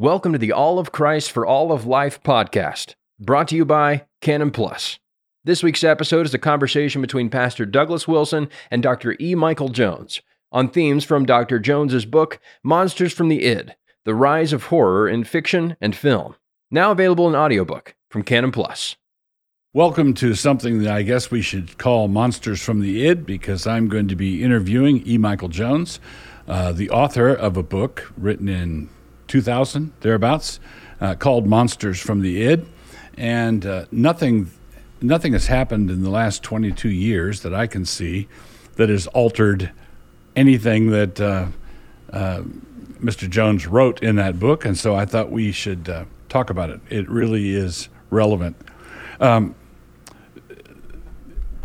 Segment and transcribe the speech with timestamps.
[0.00, 4.04] Welcome to the All of Christ for All of Life podcast, brought to you by
[4.20, 5.00] Canon Plus.
[5.42, 9.16] This week's episode is a conversation between Pastor Douglas Wilson and Dr.
[9.18, 9.34] E.
[9.34, 10.22] Michael Jones
[10.52, 11.58] on themes from Dr.
[11.58, 13.74] Jones's book, Monsters from the Id
[14.04, 16.36] The Rise of Horror in Fiction and Film.
[16.70, 18.94] Now available in audiobook from Canon Plus.
[19.72, 23.88] Welcome to something that I guess we should call Monsters from the Id because I'm
[23.88, 25.18] going to be interviewing E.
[25.18, 25.98] Michael Jones,
[26.46, 28.90] uh, the author of a book written in
[29.28, 30.60] 2000, thereabouts,
[31.00, 32.66] uh, called Monsters from the Id.
[33.16, 34.50] And uh, nothing,
[35.00, 38.28] nothing has happened in the last 22 years that I can see
[38.76, 39.70] that has altered
[40.36, 41.46] anything that uh,
[42.12, 42.42] uh
[43.00, 43.30] Mr.
[43.30, 44.64] Jones wrote in that book.
[44.64, 46.80] And so I thought we should uh, talk about it.
[46.90, 48.56] It really is relevant.
[49.20, 49.54] Um,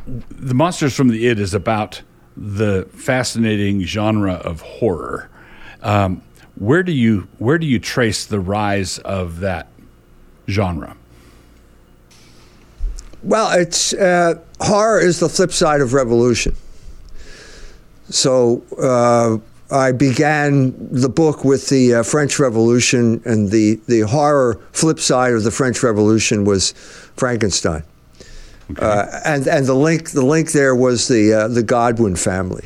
[0.05, 2.01] the Monsters from the Id is about
[2.35, 5.29] the fascinating genre of horror.
[5.81, 6.21] Um,
[6.55, 9.67] where do you where do you trace the rise of that
[10.47, 10.95] genre?
[13.23, 16.55] Well, it's uh, horror is the flip side of revolution.
[18.09, 19.37] So uh,
[19.73, 25.33] I began the book with the uh, French Revolution, and the the horror flip side
[25.33, 26.73] of the French Revolution was
[27.15, 27.83] Frankenstein.
[28.71, 28.85] Okay.
[28.85, 32.65] Uh, and and the link the link there was the uh, the Godwin family.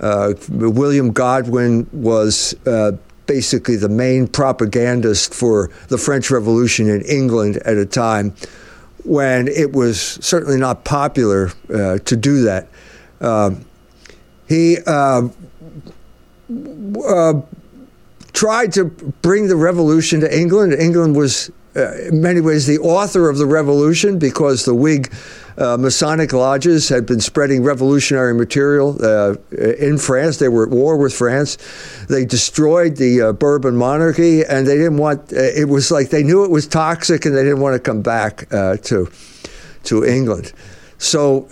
[0.00, 2.92] Uh, William Godwin was uh,
[3.26, 8.34] basically the main propagandist for the French Revolution in England at a time
[9.04, 12.68] when it was certainly not popular uh, to do that.
[13.20, 13.64] Um,
[14.48, 15.28] he uh,
[17.06, 17.34] uh,
[18.32, 18.84] tried to
[19.22, 20.72] bring the revolution to England.
[20.72, 25.12] England was, uh, in many ways, the author of the revolution because the Whig
[25.56, 30.38] uh, Masonic lodges had been spreading revolutionary material uh, in France.
[30.38, 31.58] They were at war with France.
[32.08, 35.32] They destroyed the uh, Bourbon monarchy, and they didn't want.
[35.32, 38.02] Uh, it was like they knew it was toxic, and they didn't want to come
[38.02, 39.10] back to
[39.84, 40.52] to England.
[40.98, 41.46] So,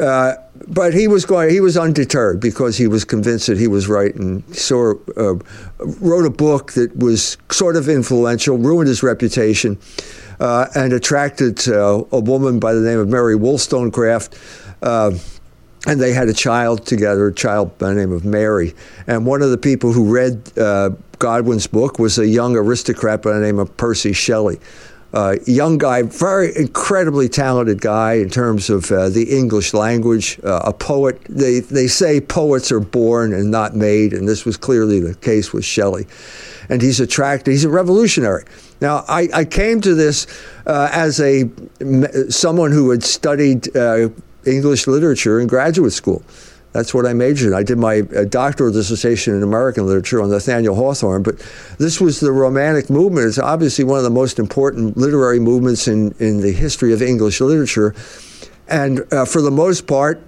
[0.67, 1.51] but he was going.
[1.51, 4.95] He was undeterred because he was convinced that he was right, and saw
[5.79, 9.79] wrote a book that was sort of influential, ruined his reputation
[10.41, 14.39] uh, and attracted uh, a woman by the name of Mary Wollstonecraft.
[14.83, 15.13] Uh,
[15.87, 18.75] and they had a child together, a child by the name of Mary.
[19.07, 23.33] And one of the people who read uh, Godwin's book was a young aristocrat by
[23.33, 24.59] the name of Percy Shelley.
[25.15, 30.61] Uh, young guy, very incredibly talented guy in terms of uh, the English language, uh,
[30.65, 31.19] a poet.
[31.31, 35.51] They, they say poets are born and not made, and this was clearly the case
[35.53, 36.07] with Shelley.
[36.69, 38.45] And he's attracted, he's a revolutionary.
[38.81, 40.27] Now, I, I came to this
[40.67, 41.49] uh, as a
[42.31, 44.11] someone who had studied uh,
[44.45, 46.23] English literature in graduate school.
[46.73, 47.55] That's what I majored in.
[47.55, 51.39] I did my uh, doctoral dissertation in American literature on Nathaniel Hawthorne, but
[51.79, 53.27] this was the Romantic movement.
[53.27, 57.41] It's obviously one of the most important literary movements in, in the history of English
[57.41, 57.95] literature.
[58.69, 60.23] And uh, for the most part,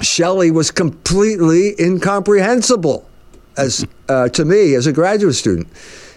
[0.00, 3.08] Shelley was completely incomprehensible
[3.56, 5.68] as uh, to me as a graduate student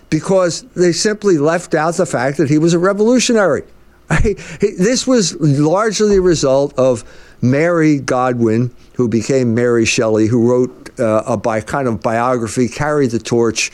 [0.09, 3.63] because they simply left out the fact that he was a revolutionary.
[4.21, 7.03] this was largely the result of
[7.41, 13.11] Mary Godwin, who became Mary Shelley, who wrote uh, a bi- kind of biography, carried
[13.11, 13.71] the torch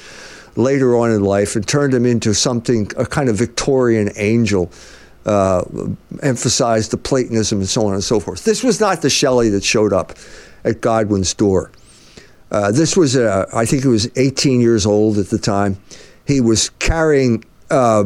[0.55, 4.71] later on in life, and turned him into something, a kind of Victorian angel.
[5.25, 5.63] Uh,
[6.21, 8.43] emphasized the Platonism and so on and so forth.
[8.43, 10.11] This was not the Shelley that showed up
[10.65, 11.71] at Godwin's door.
[12.53, 15.77] Uh, this was, uh, I think he was 18 years old at the time.
[16.25, 18.05] He was carrying uh,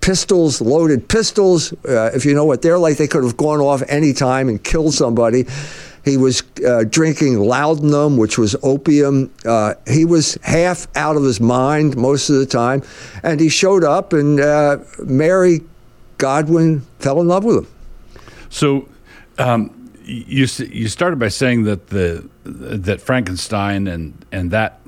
[0.00, 1.72] pistols, loaded pistols.
[1.84, 4.62] Uh, if you know what they're like, they could have gone off any time and
[4.64, 5.44] killed somebody.
[6.04, 9.30] He was uh, drinking laudanum, which was opium.
[9.44, 12.82] Uh, he was half out of his mind most of the time.
[13.22, 15.60] And he showed up, and uh, Mary
[16.18, 17.66] Godwin fell in love with him.
[18.50, 18.88] So,
[19.38, 24.80] um, you you started by saying that the that Frankenstein and and that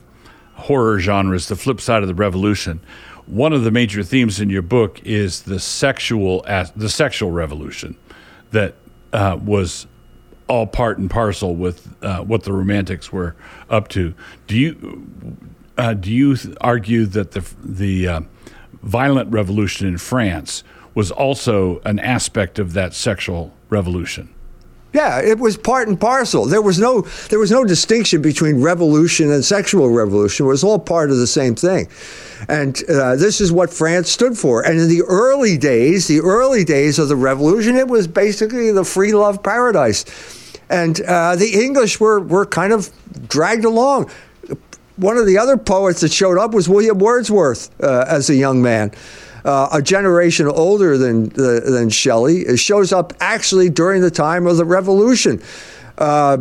[0.54, 2.80] horror genre is the flip side of the revolution.
[3.26, 6.42] One of the major themes in your book is the sexual
[6.76, 7.96] the sexual revolution
[8.50, 8.74] that
[9.12, 9.86] uh, was
[10.48, 13.34] all part and parcel with uh, what the Romantics were
[13.70, 14.14] up to.
[14.46, 15.36] Do you
[15.78, 18.20] uh, do you argue that the the uh,
[18.82, 20.62] violent revolution in France
[20.94, 24.32] was also an aspect of that sexual revolution?
[24.94, 26.46] Yeah, it was part and parcel.
[26.46, 30.46] There was no there was no distinction between revolution and sexual revolution.
[30.46, 31.88] It was all part of the same thing.
[32.48, 34.64] And uh, this is what France stood for.
[34.64, 38.84] And in the early days, the early days of the revolution, it was basically the
[38.84, 40.04] free love paradise.
[40.70, 42.90] And uh, the English were, were kind of
[43.28, 44.10] dragged along.
[44.96, 48.62] one of the other poets that showed up was William Wordsworth uh, as a young
[48.62, 48.92] man.
[49.44, 54.56] Uh, a generation older than uh, than Shelley, shows up actually during the time of
[54.56, 55.42] the Revolution.
[55.96, 56.38] Uh,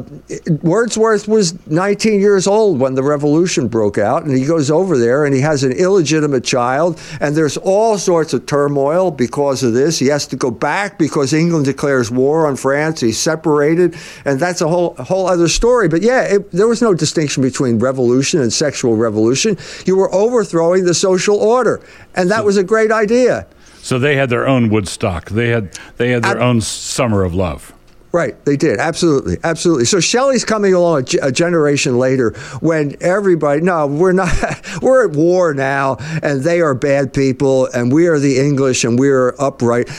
[0.64, 5.26] Wordsworth was 19 years old when the revolution broke out, and he goes over there
[5.26, 10.00] and he has an illegitimate child, and there's all sorts of turmoil because of this.
[10.00, 13.02] He has to go back because England declares war on France.
[13.02, 13.96] He's separated,
[14.26, 15.88] and that's a whole whole other story.
[15.88, 19.58] But yeah, it, there was no distinction between revolution and sexual revolution.
[19.86, 21.80] You were overthrowing the social order,
[22.16, 23.46] and that was a great idea.
[23.84, 25.30] So they had their own Woodstock.
[25.30, 27.74] They had they had their own summer of love.
[28.14, 29.86] Right, they did absolutely, absolutely.
[29.86, 34.30] So Shelley's coming along a, a, generation later when everybody, no, we're not,
[34.84, 39.00] we're at war now, and they are bad people, and we are the English, and
[39.00, 39.90] we are upright.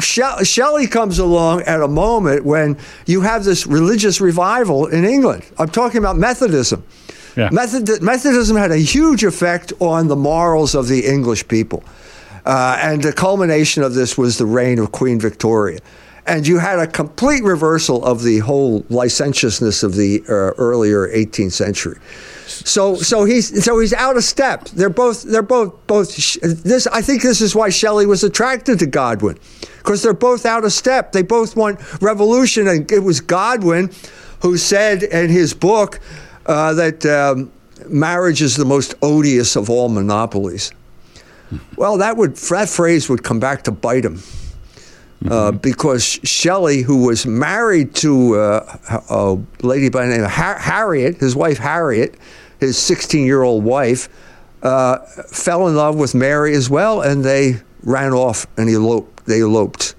[0.00, 5.44] Shelley comes along at a moment when you have this religious revival in England.
[5.56, 6.82] I'm talking about Methodism.
[7.36, 7.50] Yeah.
[7.52, 11.84] Method, Methodism had a huge effect on the morals of the English people.
[12.44, 15.78] Uh, and the culmination of this was the reign of Queen Victoria
[16.26, 21.52] and you had a complete reversal of the whole licentiousness of the uh, earlier 18th
[21.52, 21.98] century.
[22.46, 24.66] So, so he's so he's out of step.
[24.68, 26.86] They're both they're both both this.
[26.86, 29.38] I think this is why Shelley was attracted to Godwin,
[29.78, 31.12] because they're both out of step.
[31.12, 33.90] They both want revolution, and it was Godwin
[34.40, 36.00] who said in his book
[36.46, 37.50] uh, that um,
[37.88, 40.70] marriage is the most odious of all monopolies.
[41.76, 44.22] Well, that would that phrase would come back to bite him.
[45.30, 48.78] Uh, because Shelley, who was married to uh,
[49.08, 52.16] a lady by the name of Harriet, his wife Harriet,
[52.60, 54.08] his 16 year old wife,
[54.62, 59.26] uh, fell in love with Mary as well, and they ran off and eloped.
[59.26, 59.94] They eloped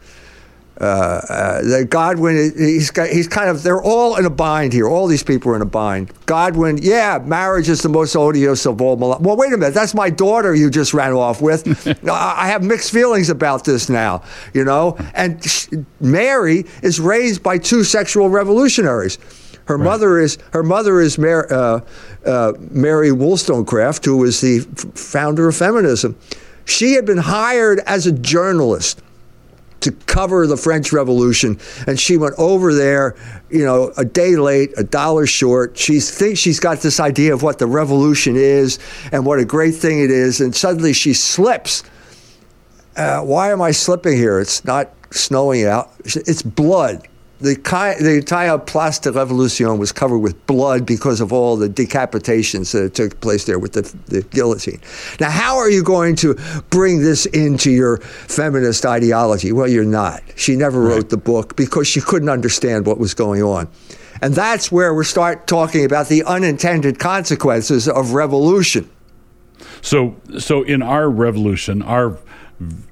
[0.79, 4.89] uh, uh, Godwin, he's got, he's kind of, they're all in a bind here.
[4.89, 6.11] All these people are in a bind.
[6.25, 8.97] Godwin, yeah, marriage is the most odious of all.
[8.97, 11.65] Well, wait a minute, that's my daughter you just ran off with.
[12.09, 14.23] I have mixed feelings about this now,
[14.53, 14.97] you know.
[15.13, 15.41] And
[16.01, 19.17] Mary is raised by two sexual revolutionaries.
[19.67, 19.85] Her right.
[19.85, 21.79] mother is her mother is Mary, uh,
[22.25, 26.15] uh, Mary Wollstonecraft, who was the f- founder of feminism.
[26.65, 29.01] She had been hired as a journalist
[29.85, 33.15] to cover the French Revolution, and she went over there,
[33.49, 35.77] you know, a day late, a dollar short.
[35.77, 38.79] She thinks she's got this idea of what the revolution is
[39.11, 41.83] and what a great thing it is, and suddenly she slips.
[42.95, 44.39] Uh, why am I slipping here?
[44.39, 45.91] It's not snowing out.
[46.03, 47.07] It's blood
[47.39, 47.55] the,
[47.99, 52.93] the entire Place de Revolution was covered with blood because of all the decapitations that
[52.93, 54.79] took place there with the, the guillotine.
[55.19, 56.35] Now, how are you going to
[56.69, 59.51] bring this into your feminist ideology?
[59.51, 60.23] Well, you're not.
[60.35, 60.95] She never right.
[60.95, 63.67] wrote the book because she couldn't understand what was going on.
[64.21, 68.89] And that's where we start talking about the unintended consequences of revolution.
[69.81, 72.17] So, so in our revolution, our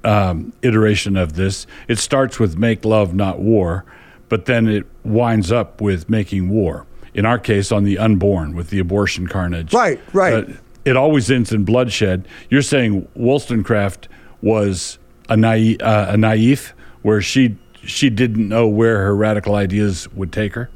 [0.04, 3.86] um, iteration of this, it starts with make love, not war
[4.34, 6.88] but then it winds up with making war.
[7.14, 9.72] In our case, on the unborn with the abortion carnage.
[9.72, 10.50] Right, right.
[10.50, 10.54] Uh,
[10.86, 12.28] it always ends in bloodshed.
[12.50, 14.08] You're saying Wollstonecraft
[14.42, 14.98] was
[15.30, 20.32] a naive, uh, a naive where she she didn't know where her radical ideas would
[20.32, 20.72] take her.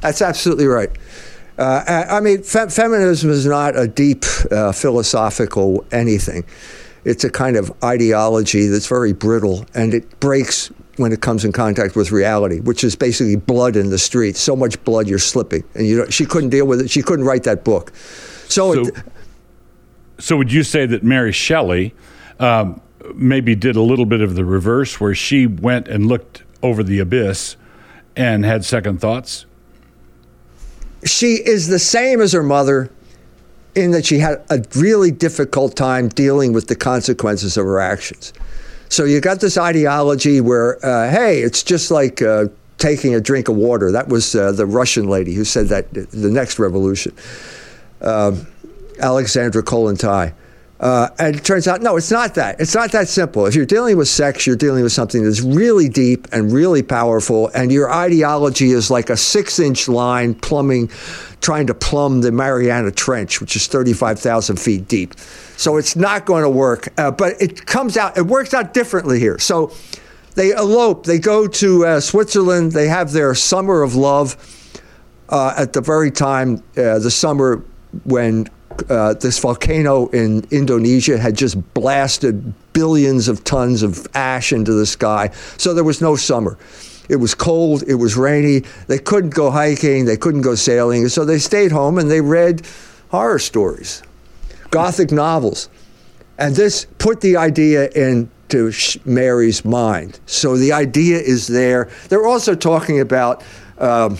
[0.00, 0.90] That's absolutely right.
[1.58, 6.46] Uh, I mean, fe- feminism is not a deep uh, philosophical anything.
[7.04, 11.52] It's a kind of ideology that's very brittle, and it breaks when it comes in
[11.52, 14.40] contact with reality, which is basically blood in the streets.
[14.40, 16.90] So much blood, you're slipping, and you know, she couldn't deal with it.
[16.90, 17.94] She couldn't write that book.
[18.48, 18.94] So, so, it,
[20.18, 21.94] so would you say that Mary Shelley
[22.38, 22.80] um,
[23.14, 26.98] maybe did a little bit of the reverse, where she went and looked over the
[27.00, 27.56] abyss
[28.16, 29.46] and had second thoughts?
[31.04, 32.90] She is the same as her mother
[33.74, 38.32] in that she had a really difficult time dealing with the consequences of her actions.
[38.94, 42.44] So you got this ideology where, uh, hey, it's just like uh,
[42.78, 43.90] taking a drink of water.
[43.90, 47.12] That was uh, the Russian lady who said that the next revolution,
[48.00, 48.46] um,
[49.00, 50.32] Alexandra Kollontai.
[50.84, 52.60] Uh, and it turns out, no, it's not that.
[52.60, 53.46] It's not that simple.
[53.46, 57.50] If you're dealing with sex, you're dealing with something that's really deep and really powerful,
[57.54, 60.88] and your ideology is like a six inch line plumbing,
[61.40, 65.18] trying to plumb the Mariana Trench, which is 35,000 feet deep.
[65.56, 66.92] So it's not going to work.
[66.98, 69.38] Uh, but it comes out, it works out differently here.
[69.38, 69.72] So
[70.34, 74.36] they elope, they go to uh, Switzerland, they have their summer of love
[75.30, 77.64] uh, at the very time, uh, the summer
[78.04, 78.50] when
[78.88, 84.86] uh, this volcano in Indonesia had just blasted billions of tons of ash into the
[84.86, 85.30] sky.
[85.56, 86.58] So there was no summer.
[87.08, 88.62] It was cold, it was rainy.
[88.86, 91.08] They couldn't go hiking, they couldn't go sailing.
[91.08, 92.66] So they stayed home and they read
[93.10, 94.02] horror stories,
[94.70, 95.68] Gothic novels.
[96.38, 98.72] And this put the idea into
[99.04, 100.18] Mary's mind.
[100.26, 101.90] So the idea is there.
[102.08, 103.44] They're also talking about
[103.78, 104.18] um,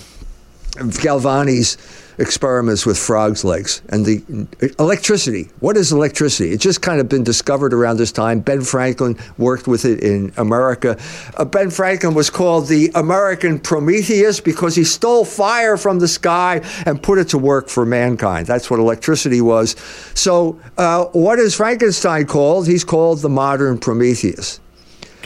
[1.01, 1.77] Galvani's
[2.19, 5.49] experiments with frogs' legs and the electricity.
[5.61, 6.51] What is electricity?
[6.51, 8.41] It's just kind of been discovered around this time.
[8.41, 10.99] Ben Franklin worked with it in America.
[11.37, 16.61] Uh, ben Franklin was called the American Prometheus because he stole fire from the sky
[16.87, 18.47] and put it to work for mankind.
[18.47, 19.77] That's what electricity was.
[20.15, 22.67] So, uh, what is Frankenstein called?
[22.67, 24.61] He's called the modern Prometheus.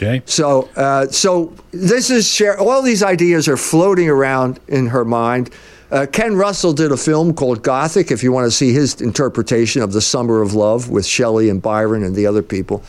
[0.01, 0.21] Okay.
[0.25, 2.57] So, uh, so this is share.
[2.57, 5.49] All these ideas are floating around in her mind.
[5.91, 9.81] Uh, Ken Russell did a film called Gothic, if you want to see his interpretation
[9.81, 12.83] of the Summer of Love with Shelley and Byron and the other people.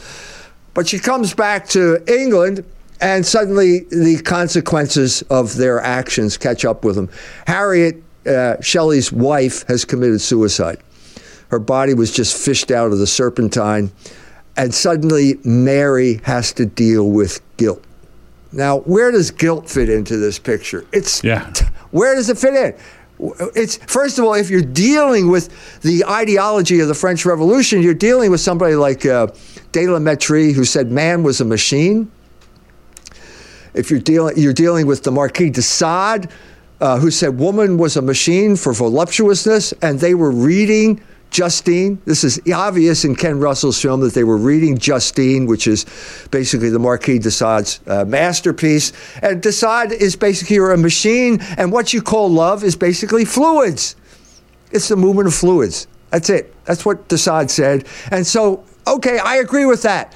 [0.74, 2.64] But she comes back to England,
[3.00, 7.08] and suddenly the consequences of their actions catch up with them.
[7.46, 10.78] Harriet, uh, Shelley's wife, has committed suicide.
[11.48, 13.90] Her body was just fished out of the Serpentine,
[14.58, 17.82] and suddenly Mary has to deal with guilt.
[18.52, 20.84] Now, where does guilt fit into this picture?
[20.92, 21.50] It's yeah.
[21.90, 22.74] Where does it fit in?
[23.54, 27.92] It's first of all, if you're dealing with the ideology of the French Revolution, you're
[27.92, 29.26] dealing with somebody like uh,
[29.72, 32.10] De la Mettrie, who said man was a machine.
[33.74, 36.28] If you're dealing, you're dealing with the Marquis de Sade,
[36.80, 42.00] uh, who said woman was a machine for voluptuousness, and they were reading Justine.
[42.04, 45.86] This is obvious in Ken Russell's film that they were reading Justine, which is
[46.30, 48.92] basically the Marquis de Sade's uh, masterpiece.
[49.22, 53.96] And de Sade is basically a machine, and what you call love is basically fluids.
[54.72, 55.86] It's the movement of fluids.
[56.10, 56.54] That's it.
[56.64, 57.86] That's what de Sade said.
[58.10, 60.14] And so, okay, I agree with that.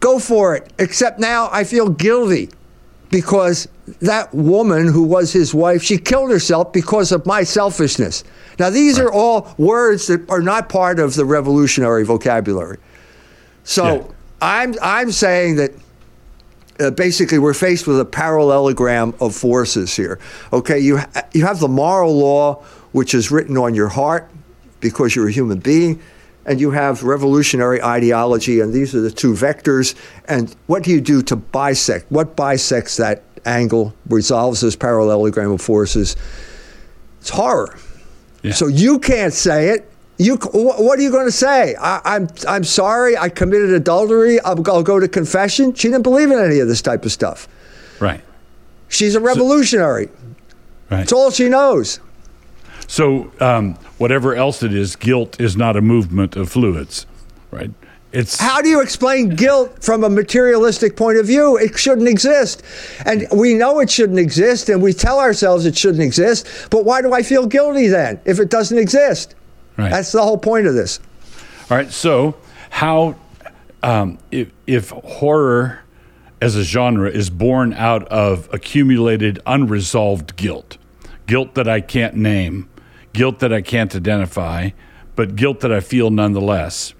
[0.00, 0.72] Go for it.
[0.78, 2.50] Except now I feel guilty
[3.14, 3.68] because
[4.00, 8.24] that woman who was his wife, she killed herself because of my selfishness.
[8.58, 9.06] Now, these right.
[9.06, 12.78] are all words that are not part of the revolutionary vocabulary.
[13.62, 14.02] So yeah.
[14.42, 15.70] I'm, I'm saying that
[16.80, 20.18] uh, basically we're faced with a parallelogram of forces here.
[20.52, 24.28] Okay, you, ha- you have the moral law, which is written on your heart
[24.80, 26.02] because you're a human being
[26.46, 29.94] and you have revolutionary ideology, and these are the two vectors.
[30.28, 32.10] And what do you do to bisect?
[32.10, 36.16] What bisects that angle, resolves this parallelogram of forces?
[37.20, 37.78] It's horror.
[38.42, 38.52] Yeah.
[38.52, 39.90] So you can't say it.
[40.16, 41.74] You, what are you going to say?
[41.74, 43.16] I, am I'm, I'm sorry.
[43.16, 44.38] I committed adultery.
[44.40, 45.74] I'll, I'll go to confession.
[45.74, 47.48] She didn't believe in any of this type of stuff.
[47.98, 48.22] Right.
[48.88, 50.06] She's a revolutionary.
[50.06, 50.98] So, right.
[50.98, 51.98] That's all she knows.
[52.94, 57.06] So, um, whatever else it is, guilt is not a movement of fluids,
[57.50, 57.72] right?
[58.12, 61.56] It's How do you explain guilt from a materialistic point of view?
[61.56, 62.62] It shouldn't exist.
[63.04, 67.02] And we know it shouldn't exist, and we tell ourselves it shouldn't exist, but why
[67.02, 69.34] do I feel guilty then if it doesn't exist?
[69.76, 69.90] Right.
[69.90, 71.00] That's the whole point of this.
[71.68, 71.90] All right.
[71.90, 72.36] So,
[72.70, 73.16] how,
[73.82, 75.80] um, if, if horror
[76.40, 80.78] as a genre is born out of accumulated, unresolved guilt,
[81.26, 82.68] guilt that I can't name,
[83.14, 84.70] guilt that I can't identify,
[85.16, 86.92] but guilt that I feel nonetheless.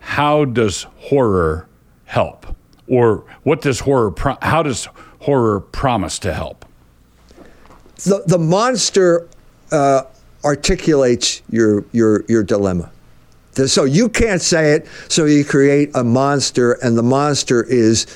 [0.00, 1.66] How does horror
[2.04, 2.46] help?
[2.86, 4.88] Or what does horror, pro- how does
[5.20, 6.64] horror promise to help?
[8.04, 9.28] The, the monster
[9.72, 10.02] uh,
[10.44, 12.90] articulates your, your, your dilemma.
[13.54, 18.06] So you can't say it, so you create a monster, and the monster is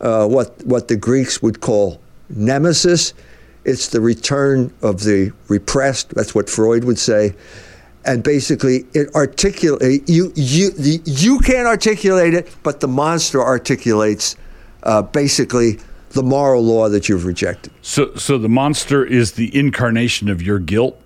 [0.00, 3.12] uh, what, what the Greeks would call nemesis.
[3.64, 6.10] It's the return of the repressed.
[6.14, 7.34] That's what Freud would say.
[8.04, 14.36] And basically, it articulate you you the, you can't articulate it, but the monster articulates
[14.82, 15.78] uh, basically
[16.10, 17.72] the moral law that you've rejected.
[17.82, 21.00] So, so the monster is the incarnation of your guilt.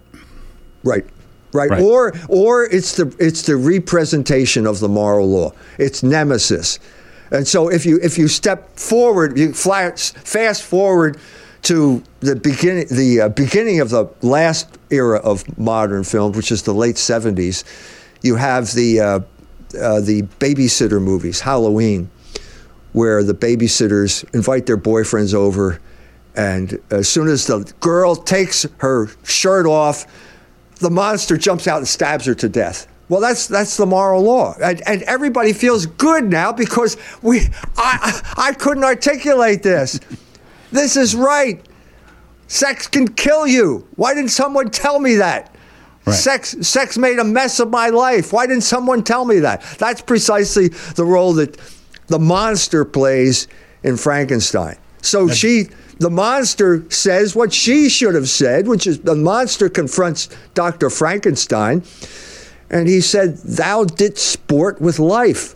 [0.84, 1.06] Right.
[1.52, 1.70] Right.
[1.70, 1.82] right.
[1.82, 5.52] Or or it's the it's the representation of the moral law.
[5.78, 6.78] It's nemesis.
[7.30, 11.18] And so if you if you step forward, you fast forward
[11.62, 16.62] to the beginning, the uh, beginning of the last era of modern film, which is
[16.62, 17.64] the late '70s,
[18.22, 19.20] you have the uh,
[19.80, 22.10] uh, the babysitter movies, Halloween,
[22.92, 25.80] where the babysitters invite their boyfriends over,
[26.36, 30.06] and as soon as the girl takes her shirt off,
[30.76, 32.86] the monster jumps out and stabs her to death.
[33.08, 38.20] Well, that's that's the moral law, and, and everybody feels good now because we I
[38.36, 39.98] I couldn't articulate this.
[40.72, 41.64] This is right.
[42.46, 43.86] Sex can kill you.
[43.96, 45.54] Why didn't someone tell me that?
[46.06, 46.14] Right.
[46.14, 48.32] Sex, sex made a mess of my life.
[48.32, 49.62] Why didn't someone tell me that?
[49.78, 51.58] That's precisely the role that
[52.06, 53.48] the monster plays
[53.82, 54.78] in Frankenstein.
[55.02, 59.68] So That's- she, the monster says what she should have said, which is the monster
[59.68, 60.88] confronts Dr.
[60.90, 61.82] Frankenstein
[62.70, 65.54] and he said, Thou didst sport with life.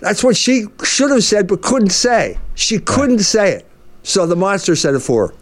[0.00, 2.38] That's what she should have said, but couldn't say.
[2.54, 3.24] She couldn't right.
[3.24, 3.66] say it.
[4.02, 5.34] So the monster said it for her.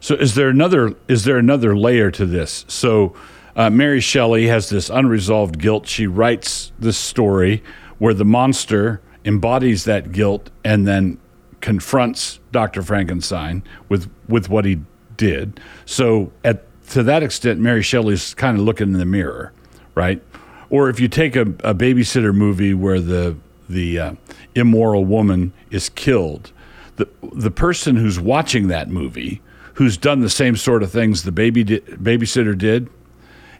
[0.00, 2.64] So is there another is there another layer to this?
[2.68, 3.14] So
[3.56, 5.86] uh, Mary Shelley has this unresolved guilt.
[5.88, 7.62] She writes this story
[7.98, 11.18] where the monster embodies that guilt and then
[11.60, 12.82] confronts Dr.
[12.82, 14.80] Frankenstein with with what he
[15.16, 15.58] did.
[15.86, 19.52] So at to that extent, Mary Shelley's kind of looking in the mirror,
[19.94, 20.22] right?
[20.68, 23.36] Or if you take a, a babysitter movie where the
[23.68, 24.14] the uh,
[24.54, 26.52] immoral woman is killed,
[26.96, 29.40] the the person who's watching that movie,
[29.74, 32.88] who's done the same sort of things the baby di- babysitter did,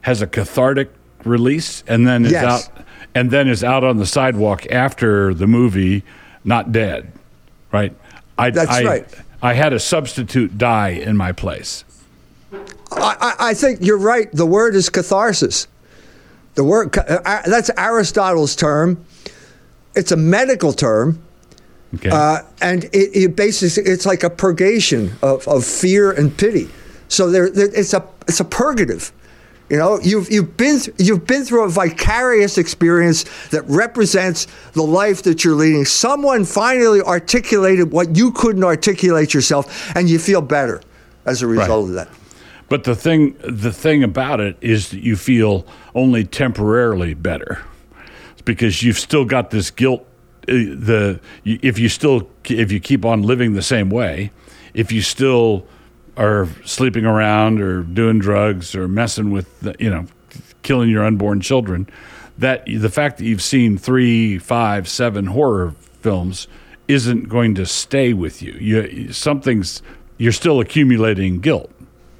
[0.01, 0.91] has a cathartic
[1.23, 2.69] release and then is yes.
[2.69, 2.85] out
[3.15, 6.03] and then is out on the sidewalk after the movie
[6.43, 7.11] not dead
[7.75, 7.93] right?
[8.37, 9.07] I, that's I, right.
[9.41, 11.83] I had a substitute die in my place.
[12.91, 14.31] I, I think you're right.
[14.31, 15.67] The word is catharsis.
[16.55, 19.05] The word uh, that's aristotle's term
[19.95, 21.21] it's a medical term
[21.95, 22.09] okay.
[22.09, 26.69] Uh, and it, it, basically it's like a purgation of, of fear and pity
[27.07, 29.11] so there, there, it's a it's a purgative
[29.69, 35.23] you know, you've, you've, been, you've been through a vicarious experience that represents the life
[35.23, 35.85] that you're leading.
[35.85, 40.81] Someone finally articulated what you couldn't articulate yourself, and you feel better
[41.25, 41.89] as a result right.
[41.89, 42.09] of that.
[42.69, 47.63] But the thing, the thing about it is that you feel only temporarily better,
[48.45, 50.05] because you've still got this guilt.
[50.47, 54.31] Uh, the if you still if you keep on living the same way,
[54.73, 55.65] if you still
[56.17, 60.05] are sleeping around or doing drugs or messing with, the, you know,
[60.61, 61.87] killing your unborn children,
[62.37, 66.47] that the fact that you've seen three, five, seven horror films
[66.87, 68.53] isn't going to stay with you.
[68.53, 69.81] You something's
[70.17, 71.71] you're still accumulating guilt.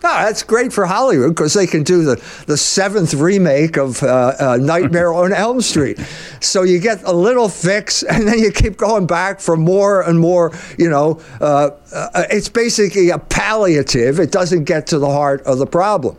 [0.05, 4.33] No, that's great for Hollywood because they can do the, the seventh remake of uh,
[4.39, 5.99] uh, Nightmare on Elm Street.
[6.41, 10.19] So you get a little fix, and then you keep going back for more and
[10.19, 10.51] more.
[10.77, 14.19] You know, uh, uh, it's basically a palliative.
[14.19, 16.17] It doesn't get to the heart of the problem,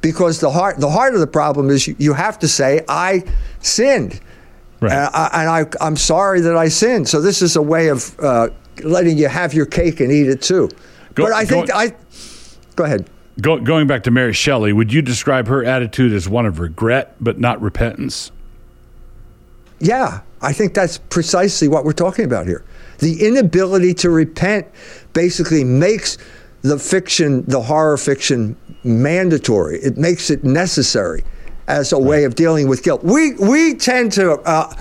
[0.00, 3.24] because the heart the heart of the problem is you, you have to say I
[3.60, 4.22] sinned,
[4.80, 4.90] right.
[4.90, 7.06] and, I, and I, am sorry that I sinned.
[7.06, 8.48] So this is a way of uh,
[8.82, 10.70] letting you have your cake and eat it too.
[11.12, 11.94] Go, but I think I.
[12.74, 13.06] Go ahead.
[13.40, 17.14] Go, going back to Mary Shelley, would you describe her attitude as one of regret
[17.20, 18.32] but not repentance?
[19.78, 22.64] Yeah, I think that's precisely what we're talking about here.
[22.98, 24.66] The inability to repent
[25.12, 26.18] basically makes
[26.62, 29.78] the fiction, the horror fiction, mandatory.
[29.78, 31.22] It makes it necessary
[31.68, 33.04] as a way of dealing with guilt.
[33.04, 34.74] We we tend to uh,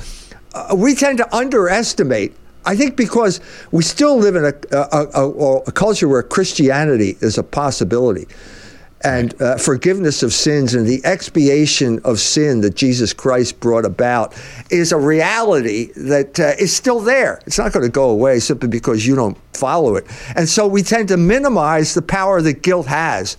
[0.55, 2.35] uh, we tend to underestimate.
[2.67, 3.39] I think because
[3.71, 8.27] we still live in a, a, a, a culture where Christianity is a possibility
[9.01, 14.35] and uh, forgiveness of sins and the expiation of sin that Jesus Christ brought about
[14.69, 17.39] is a reality that uh, is still there.
[17.45, 20.05] It's not going to go away simply because you don't follow it.
[20.35, 23.37] And so we tend to minimize the power that guilt has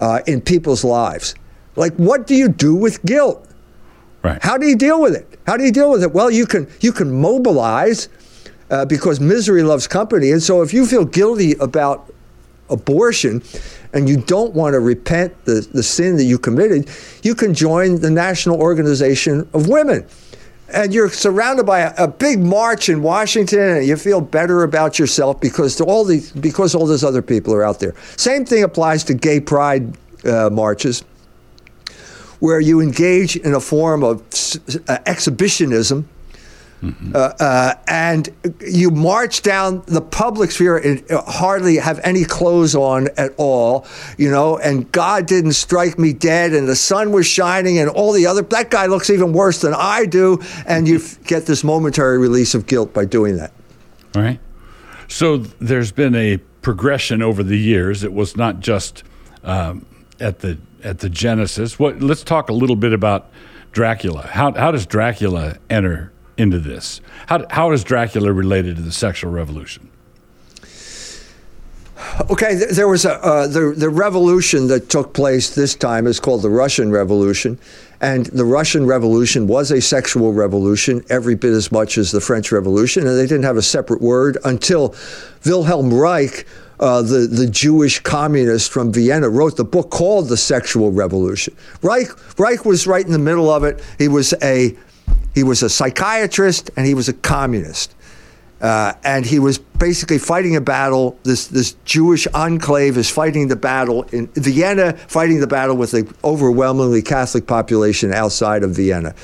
[0.00, 1.34] uh, in people's lives.
[1.76, 3.47] Like, what do you do with guilt?
[4.28, 4.42] Right.
[4.42, 5.38] How do you deal with it?
[5.46, 6.12] How do you deal with it?
[6.12, 8.08] Well, you can you can mobilize
[8.70, 12.12] uh, because misery loves company, and so if you feel guilty about
[12.70, 13.42] abortion
[13.94, 16.90] and you don't want to repent the, the sin that you committed,
[17.22, 20.06] you can join the National Organization of Women.
[20.70, 24.98] And you're surrounded by a, a big march in Washington, and you feel better about
[24.98, 27.94] yourself because all these because all those other people are out there.
[28.16, 31.04] Same thing applies to gay pride uh, marches,
[32.40, 34.22] where you engage in a form of
[34.88, 36.08] uh, exhibitionism
[36.82, 37.10] Mm-hmm.
[37.14, 38.28] Uh, uh, and
[38.60, 44.30] you march down the public sphere and hardly have any clothes on at all, you
[44.30, 48.26] know, and God didn't strike me dead and the sun was shining and all the
[48.26, 50.40] other, that guy looks even worse than I do.
[50.66, 53.52] And you get this momentary release of guilt by doing that.
[54.14, 54.38] All right.
[55.08, 58.04] So there's been a progression over the years.
[58.04, 59.02] It was not just
[59.42, 59.84] um,
[60.20, 61.78] at the at the genesis.
[61.78, 62.00] What?
[62.00, 63.30] Let's talk a little bit about
[63.72, 64.26] Dracula.
[64.26, 67.00] How how does Dracula enter into this?
[67.26, 69.90] How, how is Dracula related to the sexual revolution?
[72.30, 76.42] Okay, there was a uh, the the revolution that took place this time is called
[76.42, 77.58] the Russian Revolution,
[78.00, 82.52] and the Russian Revolution was a sexual revolution every bit as much as the French
[82.52, 84.94] Revolution, and they didn't have a separate word until
[85.44, 86.46] Wilhelm Reich.
[86.80, 91.56] Uh, the, the Jewish communist from Vienna wrote the book called The Sexual Revolution.
[91.82, 93.82] Reich, Reich was right in the middle of it.
[93.98, 94.76] He was a
[95.34, 97.94] he was a psychiatrist and he was a communist.
[98.60, 101.16] Uh, and he was basically fighting a battle.
[101.22, 106.12] This this Jewish enclave is fighting the battle in Vienna, fighting the battle with the
[106.24, 109.14] overwhelmingly Catholic population outside of Vienna.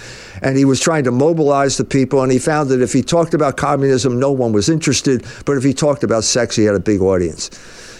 [0.40, 2.22] And he was trying to mobilize the people.
[2.22, 5.24] And he found that if he talked about communism, no one was interested.
[5.44, 7.50] But if he talked about sex, he had a big audience.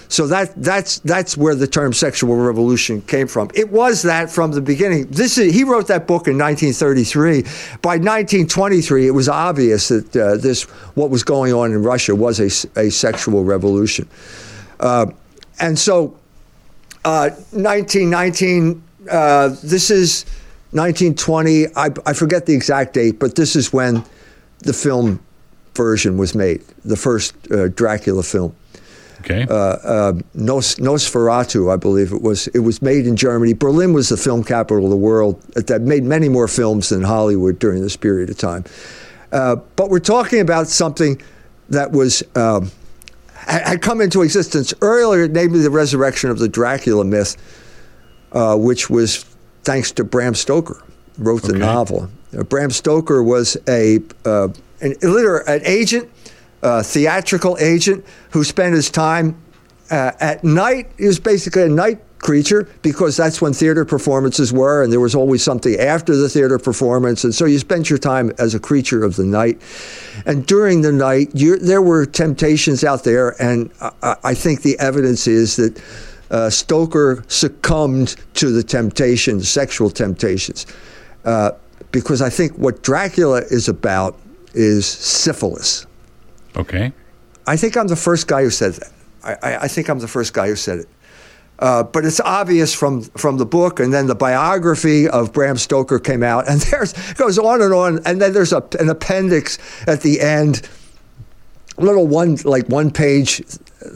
[0.09, 3.51] So that that's that's where the term sexual revolution came from.
[3.55, 5.07] It was that from the beginning.
[5.07, 7.43] This is, he wrote that book in 1933.
[7.81, 10.63] By 1923, it was obvious that uh, this
[10.95, 14.09] what was going on in Russia was a, a sexual revolution.
[14.81, 15.07] Uh,
[15.61, 16.17] and so,
[17.05, 18.83] uh, 1919.
[19.11, 20.25] Uh, this is
[20.73, 21.67] 1920.
[21.77, 24.05] I, I forget the exact date, but this is when
[24.61, 25.21] the film
[25.75, 28.57] version was made, the first uh, Dracula film.
[29.25, 29.47] Okay.
[29.49, 32.47] Uh, uh, Nos, Nosferatu, I believe it was.
[32.49, 33.55] It was made in Germany.
[33.55, 35.41] Berlin was the film capital of the world.
[35.55, 38.65] That made many more films than Hollywood during this period of time.
[39.33, 41.21] Uh, but we're talking about something
[41.71, 42.71] that was um,
[43.35, 47.37] had come into existence earlier, namely the resurrection of the Dracula myth,
[48.33, 49.25] uh, which was
[49.65, 50.83] thanks to Bram Stoker,
[51.19, 51.59] wrote the Okay.
[51.59, 52.11] novel.
[52.37, 54.49] Uh, Bram Stoker was a uh,
[54.83, 56.11] an, liter- an agent
[56.65, 59.41] uh, theatrical agent who spent his time
[59.91, 60.91] uh, at night.
[60.99, 65.15] He was basically a night creature because that's when theater performances were, and there was
[65.15, 67.23] always something after the theater performance.
[67.23, 69.61] And so you spent your time as a creature of the night.
[70.25, 75.27] And during the night, there were temptations out there, and I, I think the evidence
[75.29, 75.81] is that.
[76.31, 80.67] Uh, Stoker succumbed to the temptations, sexual temptations,
[81.27, 81.53] uh,
[81.93, 84.19] because I think what Dracula is about
[84.55, 85.87] is syphilis.
[86.57, 86.93] Okay.
[87.47, 88.93] I think I'm the first guy who said that.
[89.43, 90.89] I, I, think I'm the first guy who said it.
[91.59, 95.99] Uh, but it's obvious from from the book, and then the biography of Bram Stoker
[95.99, 100.01] came out, and there's goes on and on, and then there's a, an appendix at
[100.01, 100.69] the end,
[101.79, 103.43] little one like one page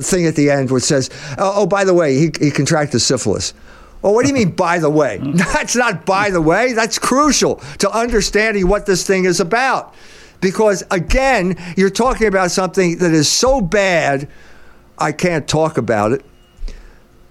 [0.01, 3.55] thing at the end which says, "Oh, oh by the way, he, he contracted syphilis."
[4.03, 5.19] Well, what do you mean, by the way?
[5.35, 6.73] That's not by the way.
[6.73, 9.95] That's crucial to understanding what this thing is about.
[10.41, 14.29] Because again, you're talking about something that is so bad,
[14.99, 16.25] I can't talk about it.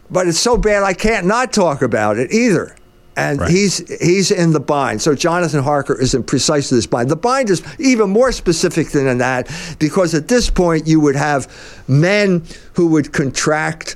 [0.09, 2.75] But it's so bad, I can't not talk about it either.
[3.15, 3.49] And Right.
[3.49, 5.01] he's he's in the bind.
[5.01, 7.09] So Jonathan Harker is in precisely this bind.
[7.09, 11.47] The bind is even more specific than that because at this point you would have
[11.87, 12.43] men
[12.73, 13.95] who would contract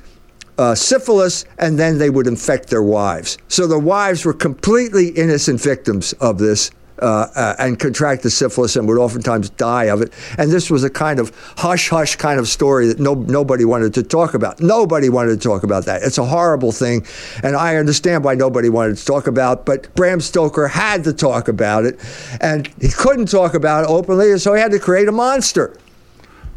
[0.58, 3.38] uh, syphilis and then they would infect their wives.
[3.46, 6.72] So the wives were completely innocent victims of this.
[7.02, 10.12] Uh, uh, and contract the syphilis and would oftentimes die of it.
[10.38, 13.92] And this was a kind of hush hush kind of story that no, nobody wanted
[13.94, 14.60] to talk about.
[14.60, 16.04] Nobody wanted to talk about that.
[16.04, 17.04] It's a horrible thing,
[17.42, 19.66] and I understand why nobody wanted to talk about.
[19.66, 21.98] But Bram Stoker had to talk about it,
[22.40, 25.76] and he couldn't talk about it openly, so he had to create a monster.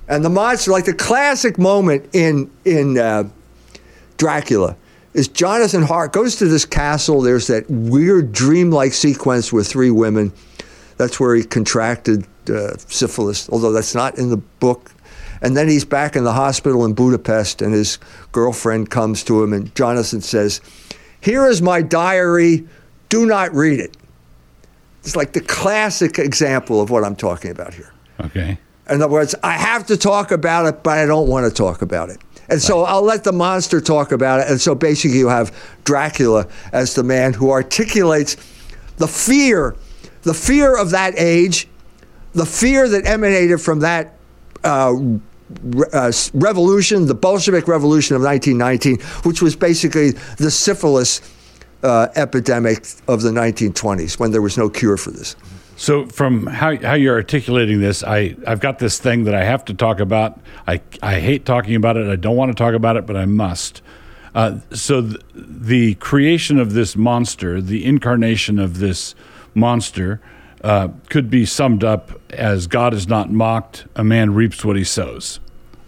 [0.08, 3.29] And the monster, like the classic moment in in uh,
[4.17, 4.77] Dracula
[5.15, 7.21] is Jonathan Hart goes to this castle.
[7.21, 10.34] There's that weird dreamlike sequence with three women.
[10.97, 14.91] That's where he contracted uh, syphilis, although that's not in the book.
[15.41, 17.97] And then he's back in the hospital in Budapest, and his
[18.34, 20.60] girlfriend comes to him, and Jonathan says,
[21.21, 22.67] Here is my diary.
[23.08, 23.95] Do not read it.
[24.99, 27.93] It's like the classic example of what I'm talking about here.
[28.19, 28.58] Okay.
[28.89, 31.82] In other words, I have to talk about it, but I don't want to talk
[31.82, 32.19] about it.
[32.49, 34.47] And so I'll let the monster talk about it.
[34.49, 38.36] And so basically, you have Dracula as the man who articulates
[38.97, 39.75] the fear,
[40.23, 41.67] the fear of that age,
[42.34, 44.13] the fear that emanated from that
[44.63, 44.93] uh,
[45.93, 51.21] uh, revolution, the Bolshevik Revolution of 1919, which was basically the syphilis
[51.84, 55.36] uh, epidemic of the 1920s when there was no cure for this.
[55.78, 59.66] So, from how, how you're articulating this, I, I've got this thing that I have
[59.66, 60.40] to talk about.
[60.68, 62.08] I, I hate talking about it.
[62.08, 63.82] I don't want to talk about it, but I must.
[64.34, 69.16] Uh, so, th- the creation of this monster, the incarnation of this
[69.54, 70.22] monster,
[70.64, 74.84] uh, could be summed up as God is not mocked, a man reaps what he
[74.86, 75.40] sows.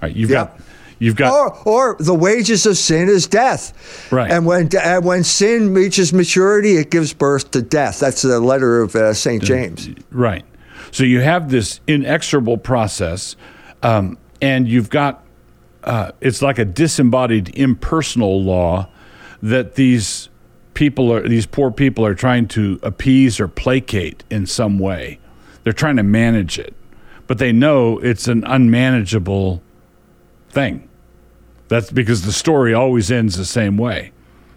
[0.01, 0.45] All right, you've Yeah.
[0.45, 0.59] got.
[0.99, 4.11] You've got or, or the wages of sin is death.
[4.11, 4.31] Right.
[4.31, 7.99] And when and when sin reaches maturity, it gives birth to death.
[7.99, 9.89] That's the letter of uh, Saint James.
[10.11, 10.43] Right.
[10.91, 13.35] So you have this inexorable process,
[13.83, 15.23] um, and you've got
[15.83, 18.89] uh, it's like a disembodied impersonal law
[19.41, 20.29] that these
[20.73, 25.19] people are these poor people are trying to appease or placate in some way.
[25.63, 26.73] They're trying to manage it,
[27.27, 29.61] but they know it's an unmanageable
[30.57, 30.89] thing.
[31.67, 34.11] That's because the story always ends the same way.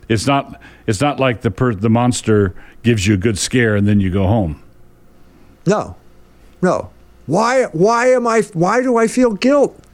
[0.08, 0.60] It's not.
[0.86, 4.10] It's not like the per, the monster gives you a good scare and then you
[4.10, 4.62] go home.
[5.66, 5.96] No,
[6.62, 6.90] no,
[7.26, 9.76] Why why am I why do I feel guilt?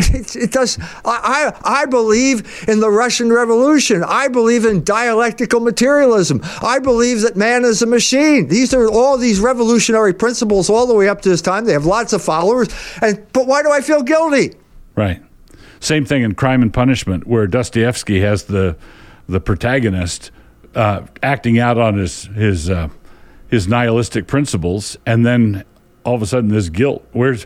[0.00, 0.78] It, it, does.
[1.04, 4.04] I, I believe in the Russian Revolution.
[4.04, 6.40] I believe in dialectical materialism.
[6.62, 8.46] I believe that man is a machine.
[8.46, 11.64] These are all these revolutionary principles all the way up to this time.
[11.64, 12.68] They have lots of followers.
[13.02, 14.54] And but why do I feel guilty?
[14.98, 15.22] Right.
[15.78, 18.76] Same thing in Crime and Punishment, where Dostoevsky has the
[19.28, 20.32] the protagonist
[20.74, 22.88] uh, acting out on his his uh,
[23.48, 25.64] his nihilistic principles, and then
[26.04, 27.06] all of a sudden this guilt.
[27.12, 27.44] Where's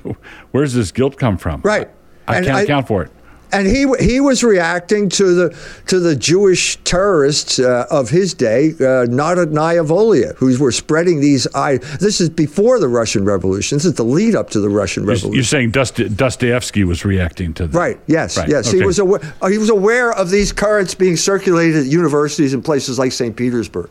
[0.52, 1.60] where's this guilt come from?
[1.62, 1.90] Right.
[2.26, 3.10] I And can't I- account for it.
[3.52, 8.70] And he he was reacting to the to the Jewish terrorists uh, of his day,
[8.80, 11.46] uh, Naya Volia, who were spreading these.
[11.54, 13.76] I this is before the Russian Revolution.
[13.76, 15.34] This is the lead up to the Russian You're- Revolution.
[15.34, 17.76] You're saying Dost- Dostoevsky was reacting to that.
[17.76, 18.00] Right.
[18.06, 18.36] Yes.
[18.38, 18.70] Right, Yes.
[18.70, 19.20] He was aware.
[19.40, 23.36] uh, He was aware of these currents being circulated at universities in places like St.
[23.36, 23.90] Petersburg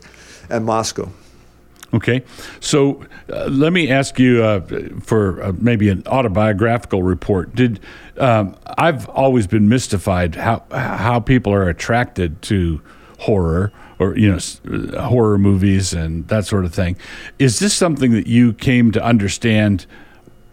[0.50, 1.08] and Moscow.
[1.94, 2.22] Okay,
[2.60, 4.60] so uh, let me ask you uh,
[5.02, 7.54] for uh, maybe an autobiographical report.
[7.54, 7.80] Did
[8.16, 12.80] um, I've always been mystified how how people are attracted to
[13.18, 14.38] horror or you know
[14.96, 16.96] uh, horror movies and that sort of thing.
[17.38, 19.86] Is this something that you came to understand?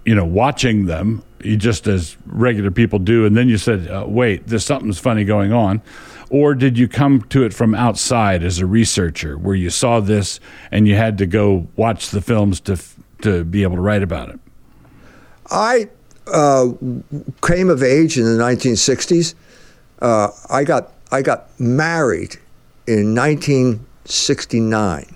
[0.06, 4.48] You know, watching them, just as regular people do, and then you said, uh, "Wait,
[4.48, 5.82] there's something's funny going on."
[6.30, 10.40] Or did you come to it from outside as a researcher, where you saw this
[10.72, 12.78] and you had to go watch the films to
[13.22, 14.40] to be able to write about it?
[15.50, 15.90] I
[16.28, 16.70] uh,
[17.42, 19.34] came of age in the 1960s.
[20.02, 22.38] Uh, I got I got married
[22.88, 25.16] in 1969.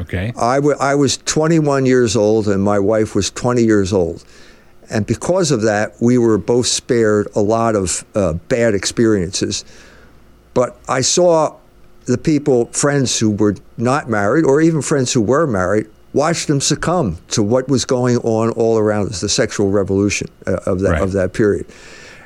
[0.00, 4.24] Okay, I wa- I was 21 years old and my wife was 20 years old.
[4.88, 9.64] And because of that, we were both spared a lot of uh, bad experiences.
[10.56, 11.54] But I saw
[12.06, 16.62] the people, friends who were not married, or even friends who were married, watch them
[16.62, 20.92] succumb to what was going on all around us, the sexual revolution uh, of, that,
[20.92, 21.02] Right.
[21.02, 21.66] of that period.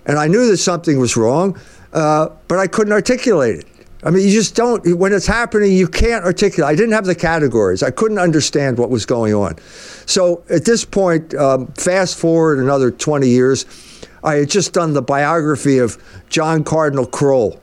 [0.07, 1.59] And I knew that something was wrong,
[1.93, 3.67] uh, but I couldn't articulate it.
[4.05, 6.71] I mean, you just don't, when it's happening, you can't articulate.
[6.71, 7.83] I didn't have the categories.
[7.83, 9.57] I couldn't understand what was going on.
[10.07, 13.67] So at this point, um, fast forward another 20 years,
[14.23, 17.59] I had just done the biography of John Cardinal Krol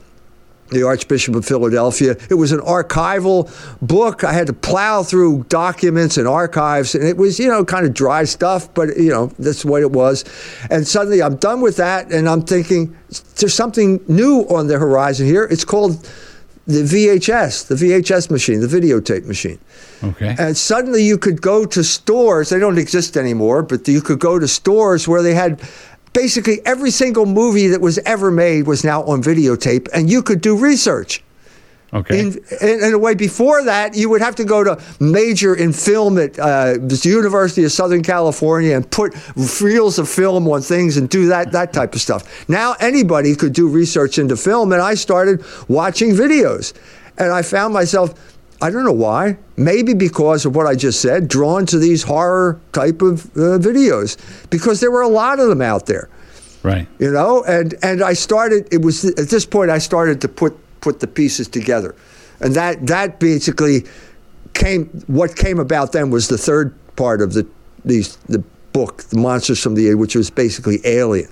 [0.70, 2.16] the Archbishop of Philadelphia.
[2.30, 3.50] It was an archival
[3.82, 4.24] book.
[4.24, 7.94] I had to plow through documents and archives, and it was, you know, kind of
[7.94, 10.26] dry stuff, but, you know, that's what it was.
[10.70, 12.96] And suddenly I'm done with that, and I'm thinking,
[13.38, 15.46] there's something new on the horizon here.
[15.46, 16.10] It's called
[16.66, 19.58] the VHS, the VHS machine, the videotape machine.
[20.04, 24.20] okay, And suddenly you could go to stores, they don't exist anymore, but you could
[24.20, 25.62] go to stores where they had
[26.18, 30.42] basically every single movie that was ever made was now on videotape, and you could
[30.42, 31.24] do research.
[31.94, 32.20] okay.
[32.20, 35.72] In, in, in a way, before that, you would have to go to major in
[35.72, 39.14] film at uh, the University of Southern California and put
[39.62, 42.50] reels of film on things and do that that type of stuff.
[42.50, 46.74] Now anybody could do research into film, and I started watching videos,
[47.20, 48.37] and I found myself.
[48.62, 49.38] I don't know why.
[49.56, 54.18] Maybe because of what I just said, drawn to these horror type of uh, videos,
[54.50, 56.10] because there were a lot of them out there.
[56.64, 56.88] Right.
[57.00, 57.44] you know?
[57.44, 61.08] And and i started it was at this point i started to put put the
[61.08, 61.96] pieces together.
[62.42, 63.86] And that that basically
[64.54, 67.48] came what came about then was the third part of the
[67.86, 68.44] these the
[68.74, 71.30] book the monsters from the which was basically alien.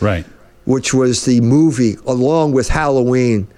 [0.00, 0.26] Right.
[0.64, 3.48] which was the movie along with halloween.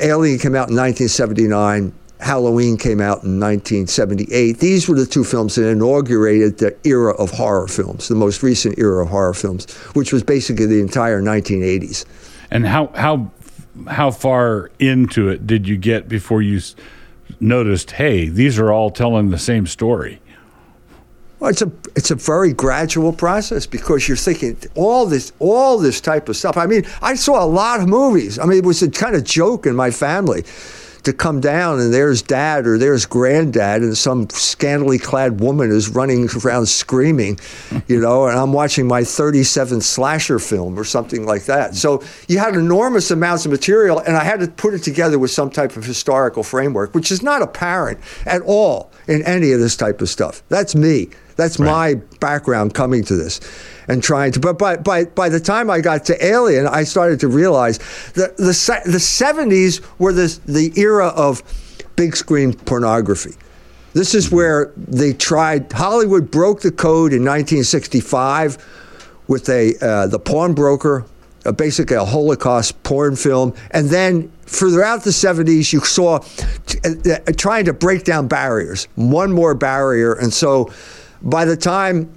[0.00, 4.58] Alien came out in 1979 Halloween came out in 1978.
[4.58, 8.78] These were the two films that inaugurated the era of horror films, the most recent
[8.78, 12.04] era of horror films, which was basically the entire 1980s.
[12.50, 13.30] And how how
[13.88, 16.60] how far into it did you get before you
[17.38, 17.92] noticed?
[17.92, 20.20] Hey, these are all telling the same story.
[21.38, 26.00] Well, it's a it's a very gradual process because you're thinking all this all this
[26.00, 26.58] type of stuff.
[26.58, 28.38] I mean, I saw a lot of movies.
[28.38, 30.44] I mean, it was a kind of joke in my family
[31.04, 35.88] to come down and there's dad or there's granddad and some scantily clad woman is
[35.88, 37.38] running around screaming,
[37.86, 41.74] you know, and I'm watching my 37th slasher film or something like that.
[41.74, 45.30] So you had enormous amounts of material and I had to put it together with
[45.30, 49.76] some type of historical framework, which is not apparent at all in any of this
[49.76, 50.42] type of stuff.
[50.48, 51.08] That's me.
[51.36, 53.40] That's my background coming to this
[53.90, 54.40] and trying to.
[54.40, 57.78] But by, by, by the time I got to Alien, I started to realize
[58.14, 58.44] that the,
[58.84, 61.42] the 70s were the, the era of
[61.96, 63.34] big screen pornography.
[63.92, 68.64] This is where they tried, Hollywood broke the code in 1965
[69.26, 71.04] with a, uh, the pawnbroker,
[71.44, 73.54] uh, basically a Holocaust porn film.
[73.72, 76.20] And then throughout the 70s, you saw
[76.84, 80.12] uh, uh, trying to break down barriers, one more barrier.
[80.12, 80.72] And so
[81.22, 82.12] by the time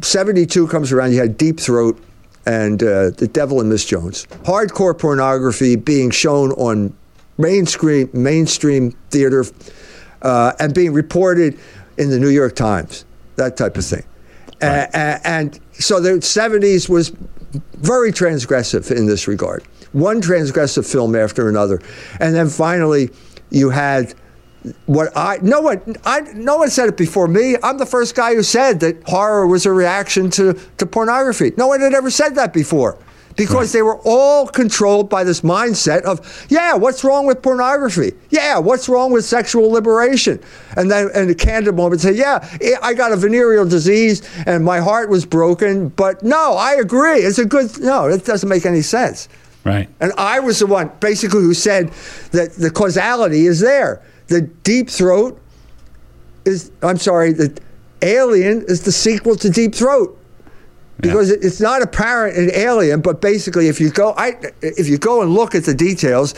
[0.00, 1.98] 72 comes around, you had Deep Throat
[2.46, 4.26] and uh, The Devil and Miss Jones.
[4.44, 6.94] Hardcore pornography being shown on
[7.38, 9.44] mainstream, mainstream theater
[10.22, 11.58] uh, and being reported
[11.98, 13.04] in the New York Times,
[13.36, 14.04] that type of thing.
[14.60, 14.88] Right.
[14.94, 17.12] and so the 70s was
[17.74, 19.64] very transgressive in this regard.
[19.92, 21.80] One transgressive film after another.
[22.20, 23.10] And then finally,
[23.50, 24.14] you had
[24.86, 27.56] what I no one I no one said it before me.
[27.62, 31.52] I'm the first guy who said that horror was a reaction to, to pornography.
[31.56, 32.98] No one had ever said that before.
[33.34, 33.78] Because right.
[33.78, 38.12] they were all controlled by this mindset of, yeah, what's wrong with pornography?
[38.28, 40.38] Yeah, what's wrong with sexual liberation?
[40.76, 44.62] And then and the candid moment say, yeah, eh, I got a venereal disease and
[44.62, 47.20] my heart was broken, but no, I agree.
[47.20, 49.30] It's a good no, it doesn't make any sense.
[49.64, 49.88] Right.
[50.00, 51.90] And I was the one basically who said
[52.32, 55.38] that the causality is there the Deep Throat
[56.44, 57.56] is, I'm sorry, the
[58.00, 60.18] Alien is the sequel to Deep Throat.
[61.00, 61.36] Because yeah.
[61.42, 65.34] it's not apparent in Alien, but basically, if you go, I, if you go and
[65.34, 66.34] look at the details,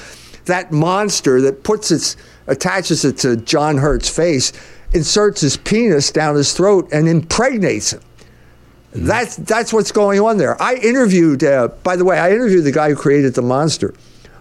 [0.46, 4.52] that monster that puts its attaches it to John Hurt's face,
[4.92, 8.00] inserts his penis down his throat and impregnates him.
[8.00, 9.07] Mm-hmm.
[9.07, 10.61] That's that's what's going on there.
[10.62, 13.92] I interviewed, uh, by the way, I interviewed the guy who created the monster,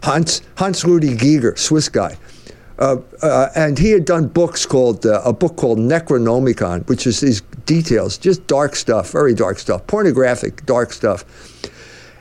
[0.03, 2.17] Hans Hans Ruedi Giger, Swiss guy.
[2.79, 7.19] Uh, uh, and he had done books called uh, a book called Necronomicon, which is
[7.19, 11.23] these details, just dark stuff, very dark stuff, pornographic dark stuff.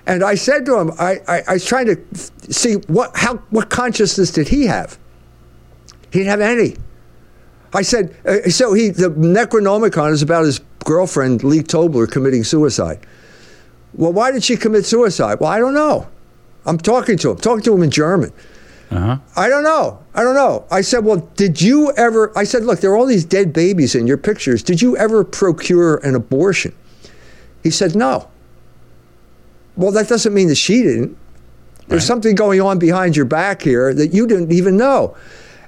[0.06, 1.96] And I said to him, I, I, I was trying to
[2.52, 4.98] see what how what consciousness did he have?
[6.10, 6.76] He didn't have any.
[7.72, 12.98] I said, uh, so he the Necronomicon is about his girlfriend Li Tobler committing suicide.
[13.94, 15.38] Well, why did she commit suicide?
[15.40, 16.08] Well, I don't know.
[16.66, 18.32] I'm talking to him, talking to him in German.
[18.92, 19.18] Uh-huh.
[19.36, 20.02] I don't know.
[20.14, 20.66] I don't know.
[20.70, 22.36] I said, well, did you ever?
[22.36, 24.62] I said, look, there are all these dead babies in your pictures.
[24.62, 26.74] Did you ever procure an abortion?
[27.62, 28.28] He said, no.
[29.76, 31.16] Well, that doesn't mean that she didn't.
[31.88, 32.06] There's right.
[32.06, 35.16] something going on behind your back here that you didn't even know.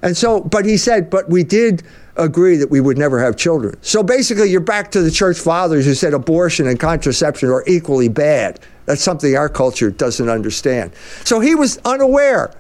[0.03, 1.83] And so, but he said, but we did
[2.17, 3.77] agree that we would never have children.
[3.81, 8.09] So basically, you're back to the church fathers who said abortion and contraception are equally
[8.09, 8.61] bad.
[8.87, 10.93] That's something our culture doesn't understand.
[11.25, 12.53] So he was unaware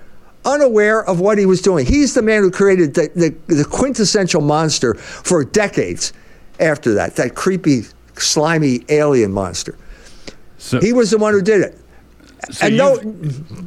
[0.44, 1.86] unaware of what he was doing.
[1.86, 6.12] He's the man who created the, the, the quintessential monster for decades
[6.60, 7.82] after that, that creepy,
[8.14, 9.76] slimy alien monster.
[10.58, 11.78] So, he was the one who did it.
[12.50, 12.98] So and no,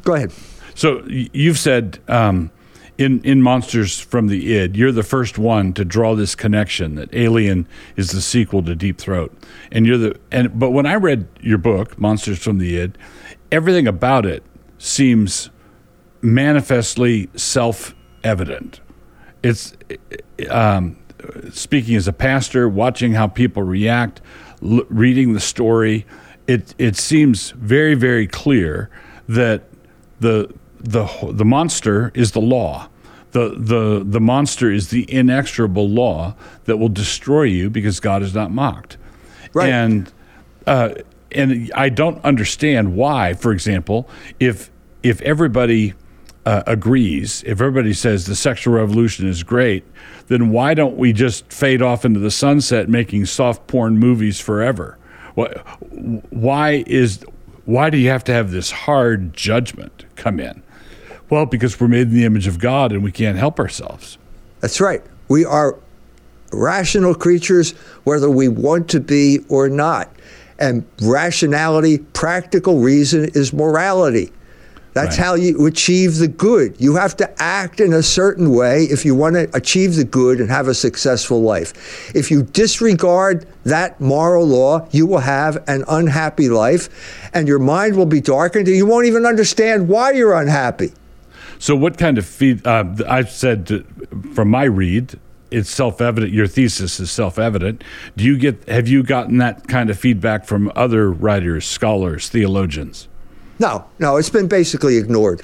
[0.01, 0.31] go ahead.
[0.75, 2.51] So you've said um,
[2.97, 7.13] in in Monsters from the Id, you're the first one to draw this connection that
[7.13, 9.35] Alien is the sequel to Deep Throat,
[9.71, 10.57] and you're the and.
[10.59, 12.97] But when I read your book, Monsters from the Id,
[13.51, 14.43] everything about it
[14.77, 15.49] seems
[16.27, 18.81] manifestly self evident.
[19.41, 19.75] It's
[20.49, 20.97] um,
[21.51, 24.21] speaking as a pastor, watching how people react,
[24.61, 26.05] l- reading the story.
[26.45, 28.89] It it seems very very clear
[29.27, 29.63] that
[30.19, 32.89] the the the monster is the law.
[33.31, 38.33] The, the, the monster is the inexorable law that will destroy you because God is
[38.33, 38.97] not mocked.
[39.53, 39.69] Right.
[39.69, 40.11] And
[40.65, 40.95] uh,
[41.33, 44.09] and I don't understand why, for example,
[44.39, 44.71] if
[45.03, 45.93] if everybody
[46.47, 49.83] uh, agrees, if everybody says the sexual revolution is great,
[50.27, 54.97] then why don't we just fade off into the sunset making soft porn movies forever?
[55.35, 57.25] Why is
[57.65, 60.63] why do you have to have this hard judgment come in?
[61.29, 64.17] Well, because we're made in the image of God and we can't help ourselves.
[64.61, 65.03] That's right.
[65.27, 65.77] We are
[66.53, 67.71] rational creatures,
[68.05, 70.09] whether we want to be or not.
[70.59, 74.31] And rationality, practical reason, is morality.
[74.97, 75.25] That's right.
[75.25, 76.75] how you achieve the good.
[76.79, 80.39] You have to act in a certain way if you want to achieve the good
[80.39, 82.15] and have a successful life.
[82.15, 87.95] If you disregard that moral law, you will have an unhappy life and your mind
[87.95, 90.93] will be darkened and you won't even understand why you're unhappy.
[91.59, 92.65] So, what kind of feed?
[92.65, 93.85] Uh, I've said
[94.33, 95.19] from my read,
[95.51, 96.33] it's self-evident.
[96.33, 97.83] Your thesis is self-evident.
[98.15, 98.67] Do you get?
[98.67, 103.07] Have you gotten that kind of feedback from other writers, scholars, theologians?
[103.59, 105.43] No, no, it's been basically ignored.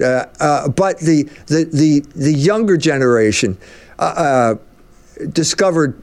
[0.00, 3.56] Uh, uh, but the, the, the, the younger generation
[3.98, 4.54] uh, uh
[5.32, 6.02] discovered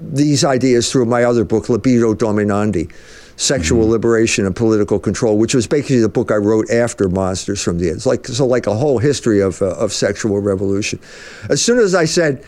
[0.00, 2.90] these ideas through my other book, Libido Dominandi
[3.36, 3.92] Sexual mm-hmm.
[3.92, 7.90] Liberation and Political Control, which was basically the book I wrote after Monsters from the
[7.90, 8.06] Id.
[8.06, 10.98] like, so, like a whole history of, uh, of sexual revolution.
[11.50, 12.42] As soon as I said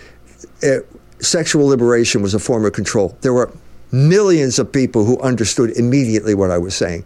[0.62, 0.78] uh,
[1.20, 3.52] sexual liberation was a form of control, there were
[3.92, 7.04] millions of people who understood immediately what I was saying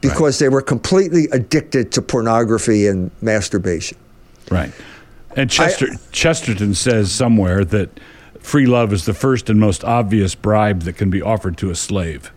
[0.00, 0.46] because right.
[0.46, 3.98] they were completely addicted to pornography and masturbation.
[4.50, 4.72] Right.
[5.36, 8.00] And Chester, I, Chesterton says somewhere that
[8.40, 11.74] free love is the first and most obvious bribe that can be offered to a
[11.74, 12.32] slave.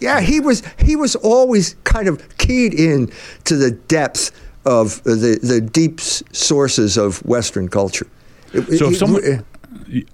[0.00, 3.12] Yeah, he was he was always kind of keyed in
[3.44, 4.32] to the depths
[4.64, 8.06] of the the deep sources of Western culture.
[8.52, 9.44] So if someone,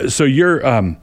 [0.09, 0.99] so your um,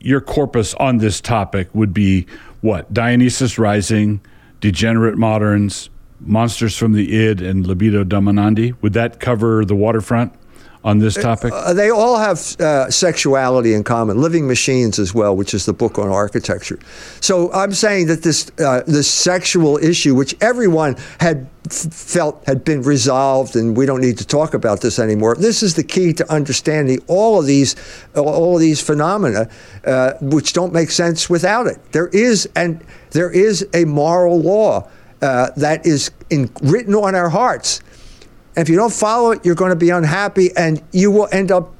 [0.00, 2.26] your corpus on this topic would be
[2.60, 4.20] what Dionysos Rising,
[4.66, 8.74] Degenerate Moderns, Monsters from the Id, and Libido Dominandi.
[8.82, 10.34] Would that cover the waterfront?
[10.86, 11.52] On this topic?
[11.52, 14.20] Uh, they all have uh, sexuality in common.
[14.20, 16.78] Living Machines as well, which is the book on architecture.
[17.20, 22.64] So I'm saying that this uh, this sexual issue, which everyone had f- felt had
[22.64, 25.34] been resolved, and we don't need to talk about this anymore.
[25.34, 27.74] This is the key to understanding all of these
[28.14, 29.50] all of these phenomena,
[29.84, 31.78] uh, which don't make sense without it.
[31.90, 34.88] There is and there is a moral law.
[35.22, 37.80] Uh, that is in, written on our hearts
[38.56, 41.72] if you don't follow it, you're going to be unhappy and you will end up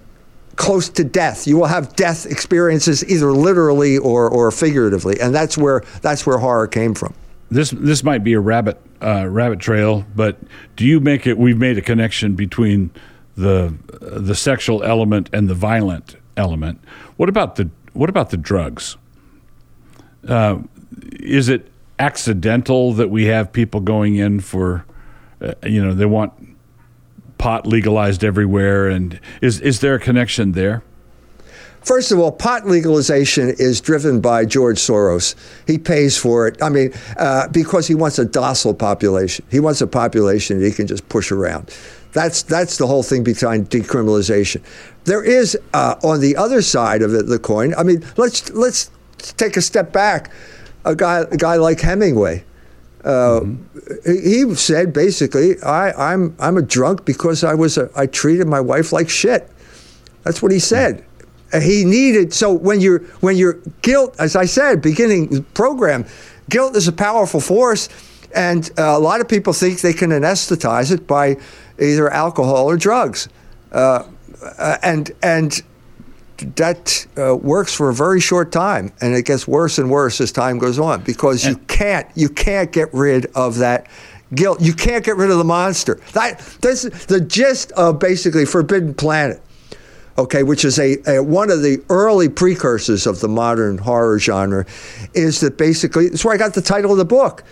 [0.57, 1.47] close to death.
[1.47, 5.20] You will have death experiences either literally or, or figuratively.
[5.20, 7.14] And that's where that's where horror came from.
[7.51, 10.39] This this might be a rabbit uh, rabbit trail, but
[10.74, 12.91] do you make it we've made a connection between
[13.37, 16.83] the the sexual element and the violent element.
[17.16, 18.97] What about the what about the drugs?
[20.27, 20.59] Uh,
[21.12, 24.85] is it accidental that we have people going in for
[25.41, 26.33] uh, you know they want
[27.47, 30.82] pot legalized everywhere, and is is there a connection there?
[31.80, 35.36] First of all, pot legalization is driven by George Soros.
[35.64, 36.61] He pays for it.
[36.61, 39.47] I mean, uh, because he wants a docile population.
[39.49, 41.72] He wants a population that he can just push around.
[42.11, 44.61] That's that's the whole thing behind decriminalization.
[45.05, 47.76] There is uh, on the other side of it, the coin.
[47.78, 48.90] I mean, let's let's
[49.36, 50.32] take a step back.
[50.84, 52.44] A guy a guy like Hemingway
[53.07, 54.22] mm-hmm.
[54.22, 58.61] He said basically, I, I'm I'm a drunk because I was a, I treated my
[58.61, 59.48] wife like shit.
[60.24, 60.98] That's what he said.
[60.98, 61.61] Mm-hmm.
[61.61, 66.04] He needed so when you're when you're guilt, as I said, beginning program,
[66.50, 67.88] guilt is a powerful force,
[68.34, 71.36] and uh, a lot of people think they can anesthetize it by
[71.78, 73.28] either alcohol or drugs,
[73.70, 74.04] uh,
[74.59, 75.62] uh and and
[76.57, 80.32] that uh, works for a very short time, and it gets worse and worse as
[80.32, 83.89] time goes on because you can't you can't get rid of that
[84.34, 84.61] guilt.
[84.61, 86.01] You can't get rid of the monster.
[86.12, 89.41] That this the gist of basically Forbidden Planet.
[90.18, 94.64] Okay, which is a, a, one of the early precursors of the modern horror genre,
[95.12, 97.45] is that basically that's where I got the title of the book.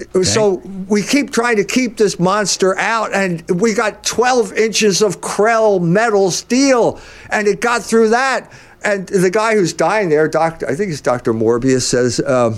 [0.00, 0.24] Okay.
[0.24, 0.56] So
[0.88, 5.80] we keep trying to keep this monster out, and we got 12 inches of Krell
[5.80, 8.50] metal steel, and it got through that.
[8.82, 12.56] And the guy who's dying there, Doctor, I think it's Doctor Morbius, says, uh,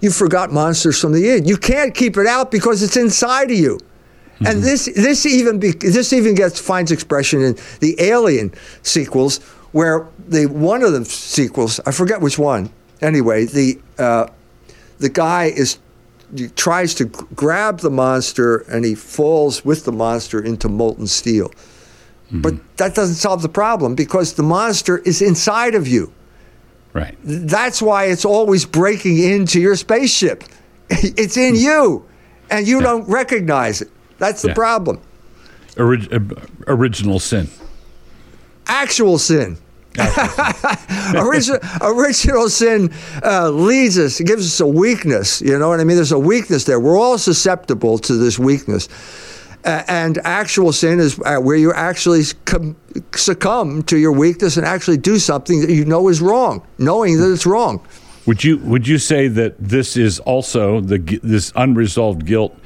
[0.00, 1.46] "You forgot monsters from the id.
[1.46, 4.46] You can't keep it out because it's inside of you." Mm-hmm.
[4.46, 8.52] And this this even be, this even gets finds expression in the Alien
[8.82, 9.38] sequels,
[9.72, 12.70] where the one of the sequels, I forget which one.
[13.02, 14.28] Anyway, the uh,
[14.98, 15.78] the guy is
[16.56, 21.48] tries to grab the monster and he falls with the monster into molten steel.
[21.48, 22.40] Mm-hmm.
[22.40, 26.12] But that doesn't solve the problem because the monster is inside of you.
[26.92, 27.16] Right.
[27.22, 30.44] That's why it's always breaking into your spaceship.
[30.88, 32.04] It's in you,
[32.48, 32.84] and you yeah.
[32.84, 33.90] don't recognize it.
[34.18, 34.54] That's the yeah.
[34.54, 35.00] problem.
[35.76, 36.20] Orig- uh,
[36.68, 37.48] original sin.
[38.68, 39.58] Actual sin.
[41.14, 42.92] original, original sin
[43.22, 45.40] uh, leads us, gives us a weakness.
[45.40, 45.96] You know what I mean?
[45.96, 46.80] There's a weakness there.
[46.80, 48.88] We're all susceptible to this weakness.
[49.64, 52.76] Uh, and actual sin is uh, where you actually com-
[53.14, 57.32] succumb to your weakness and actually do something that you know is wrong, knowing that
[57.32, 57.84] it's wrong.
[58.26, 62.56] Would you would you say that this is also the this unresolved guilt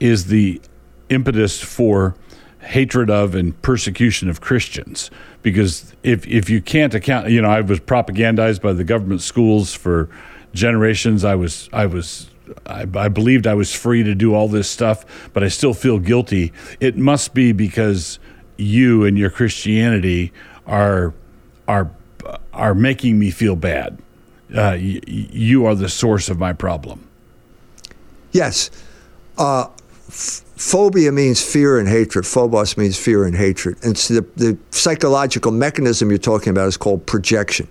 [0.00, 0.60] is the
[1.08, 2.14] impetus for
[2.60, 5.10] hatred of and persecution of Christians?
[5.42, 9.74] Because if if you can't account, you know, I was propagandized by the government schools
[9.74, 10.08] for
[10.52, 11.24] generations.
[11.24, 12.30] I was I was
[12.66, 15.98] I, I, believed I was free to do all this stuff, but I still feel
[15.98, 16.52] guilty.
[16.80, 18.18] It must be because
[18.56, 20.32] you and your Christianity
[20.66, 21.14] are
[21.68, 21.90] are
[22.52, 23.98] are making me feel bad.
[24.50, 27.06] Uh, y- you are the source of my problem.
[28.32, 28.70] Yes.
[29.38, 29.68] Uh,
[30.08, 32.26] f- phobia means fear and hatred.
[32.26, 33.82] Phobos means fear and hatred.
[33.82, 37.66] And so the, the psychological mechanism you're talking about is called projection.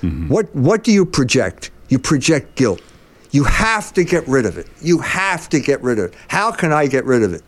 [0.00, 0.28] Mm-hmm.
[0.28, 1.70] What, what do you project?
[1.90, 2.80] You project guilt.
[3.32, 4.66] You have to get rid of it.
[4.80, 6.14] You have to get rid of it.
[6.28, 7.42] How can I get rid of it?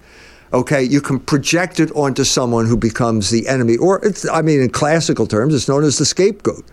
[0.53, 4.61] Okay, you can project it onto someone who becomes the enemy, or it's, I mean,
[4.61, 6.65] in classical terms, it's known as the scapegoat.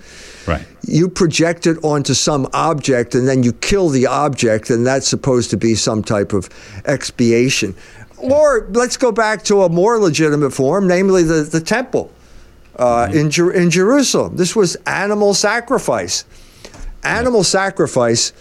[0.47, 0.65] Right.
[0.87, 5.49] You project it onto some object and then you kill the object, and that's supposed
[5.49, 6.49] to be some type of
[6.85, 7.75] expiation.
[8.17, 12.11] Or let's go back to a more legitimate form, namely the, the temple.
[12.77, 14.35] uh, in, Jer- in Jerusalem.
[14.35, 16.25] This was animal sacrifice.
[17.03, 18.33] Animal sacrifice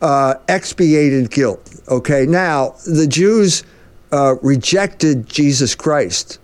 [0.00, 1.74] uh, expiated guilt.
[1.88, 3.64] Okay, now the Jews
[4.14, 6.38] uh, rejected Jesus Christ.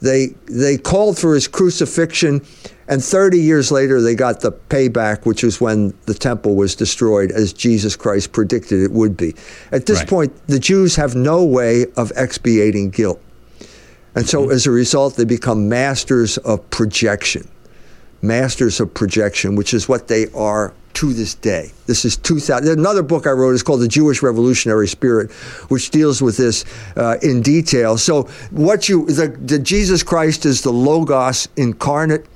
[0.00, 2.40] They they called for his crucifixion,
[2.88, 7.30] and 30 years later they got the payback, which was when the temple was destroyed,
[7.30, 9.34] as Jesus Christ predicted it would be.
[9.70, 10.08] At this Right.
[10.08, 13.20] point, the Jews have no way of expiating guilt.
[14.16, 17.46] And so as a result, they become masters of projection.
[18.22, 21.72] Masters of projection, which is what they are to this day.
[21.86, 22.78] This is 2000.
[22.78, 25.32] Another book I wrote is called The Jewish Revolutionary Spirit,
[25.70, 27.96] which deals with this uh, in detail.
[27.96, 32.26] So, what you, the, the Jesus Christ is the Logos incarnate.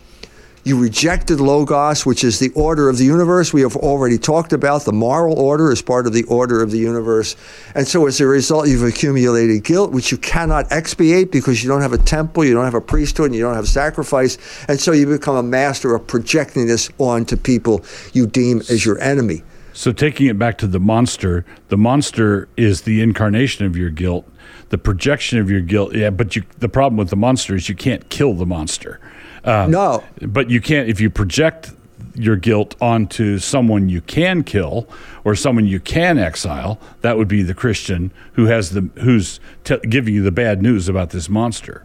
[0.67, 3.53] You rejected Logos, which is the order of the universe.
[3.53, 6.79] We have already talked about the moral order as part of the order of the
[6.79, 7.37] universe.
[7.75, 11.83] And so, as a result, you've accumulated guilt, which you cannot expiate because you don't
[11.83, 14.39] have a temple, you don't have a priesthood, and you don't have sacrifice.
[14.67, 17.85] And so, you become a master of projecting this onto people
[18.15, 19.43] you deem as your enemy.
[19.75, 24.25] So taking it back to the monster, the monster is the incarnation of your guilt,
[24.71, 25.95] the projection of your guilt.
[25.95, 29.01] Yeah, but you, the problem with the monster is you can't kill the monster.
[29.45, 30.05] Uh, No.
[30.23, 31.73] but you can't if you project
[32.17, 34.87] your guilt onto someone you can kill
[35.25, 36.79] or someone you can exile.
[37.03, 40.89] That would be the Christian who has the who's t- giving you the bad news
[40.89, 41.85] about this monster.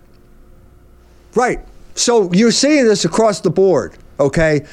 [1.35, 1.59] Right.
[1.95, 4.65] So you're seeing this across the board, okay?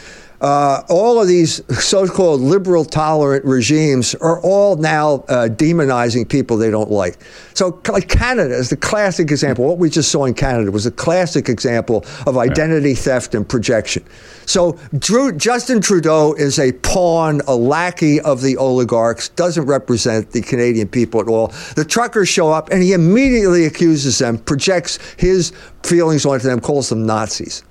[0.46, 6.70] Uh, all of these so-called liberal tolerant regimes are all now uh, demonizing people they
[6.70, 7.16] don't like.
[7.54, 9.66] So, like Canada is the classic example.
[9.66, 14.04] What we just saw in Canada was a classic example of identity theft and projection.
[14.44, 20.42] So, Drew, Justin Trudeau is a pawn, a lackey of the oligarchs, doesn't represent the
[20.42, 21.48] Canadian people at all.
[21.74, 26.88] The truckers show up and he immediately accuses them, projects his feelings onto them, calls
[26.88, 27.64] them Nazis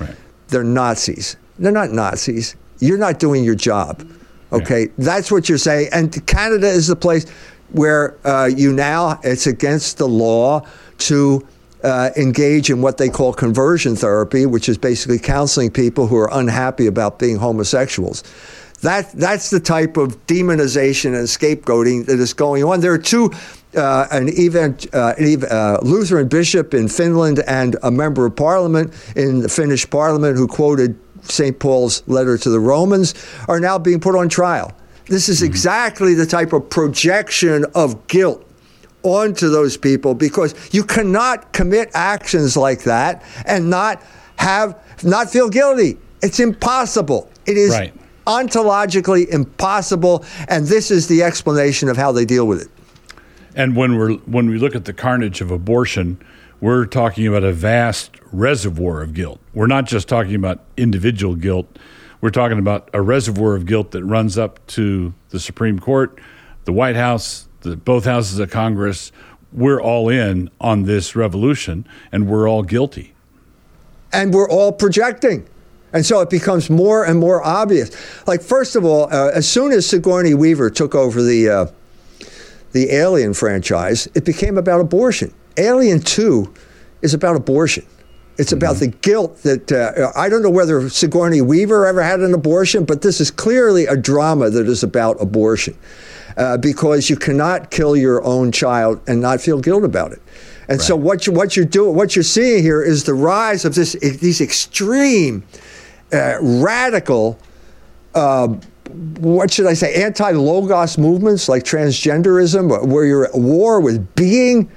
[0.00, 0.16] Right.
[0.48, 1.36] they're Nazis.
[1.58, 2.56] They're not Nazis.
[2.80, 4.06] You're not doing your job.
[4.52, 5.88] Okay, that's what you're saying.
[5.92, 7.28] And Canada is the place
[7.72, 10.66] where uh, you now it's against the law
[10.98, 11.46] to
[11.82, 16.30] uh, engage in what they call conversion therapy, which is basically counseling people who are
[16.32, 18.22] unhappy about being homosexuals.
[18.82, 22.80] That that's the type of demonization and scapegoating that is going on.
[22.80, 23.30] There are two.
[23.76, 28.90] Uh, an event, uh, an uh, Lutheran bishop in Finland and a member of parliament
[29.16, 30.98] in the Finnish parliament who quoted
[31.30, 31.58] St.
[31.58, 33.14] Paul's letter to the Romans
[33.48, 34.72] are now being put on trial.
[35.06, 35.46] This is mm-hmm.
[35.46, 38.42] exactly the type of projection of guilt
[39.02, 44.02] onto those people because you cannot commit actions like that and not
[44.36, 45.98] have not feel guilty.
[46.22, 47.30] It's impossible.
[47.46, 47.94] It is Right.
[48.26, 52.68] ontologically impossible, and this is the explanation of how they deal with it.
[53.54, 56.18] And when we're when we look at the carnage of abortion,
[56.60, 59.40] we're talking about a vast reservoir of guilt.
[59.54, 61.78] We're not just talking about individual guilt.
[62.20, 66.18] We're talking about a reservoir of guilt that runs up to the Supreme Court,
[66.64, 69.12] the White House, the both houses of Congress.
[69.52, 73.12] We're all in on this revolution, and we're all guilty.
[74.12, 75.46] and we're all projecting.
[75.92, 77.90] And so it becomes more and more obvious.
[78.26, 81.66] Like, first of all, uh, as soon as Sigourney Weaver took over the, uh,
[82.72, 85.32] the Alien franchise, it became about abortion.
[85.56, 86.52] Alien 2
[87.02, 87.84] is about abortion.
[88.38, 92.34] It's about the guilt that uh, I don't know whether Sigourney Weaver ever had an
[92.34, 95.76] abortion, but this is clearly a drama that is about abortion
[96.36, 100.20] uh, because you cannot kill your own child and not feel guilt about it.
[100.68, 103.74] And so what you what you're doing, what you're seeing here is the rise of
[103.74, 105.44] this these extreme,
[106.12, 107.38] uh, radical
[109.20, 114.70] what should I say, anti logos movements like transgenderism, where you're at war with being.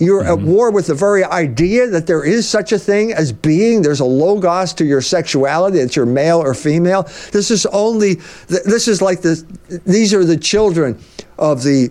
[0.00, 0.46] You're at mm-hmm.
[0.46, 3.82] war with the very idea that there is such a thing as being.
[3.82, 7.02] There's a logos to your sexuality, that you're male or female.
[7.32, 8.14] This is only,
[8.48, 9.44] this is like the,
[9.84, 10.98] these are the children
[11.38, 11.90] of the,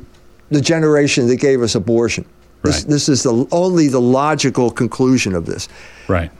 [0.50, 2.26] the generation that gave us abortion.
[2.64, 2.90] This, Right.
[2.90, 5.70] this is the only the logical conclusion of this.
[6.08, 6.32] Right.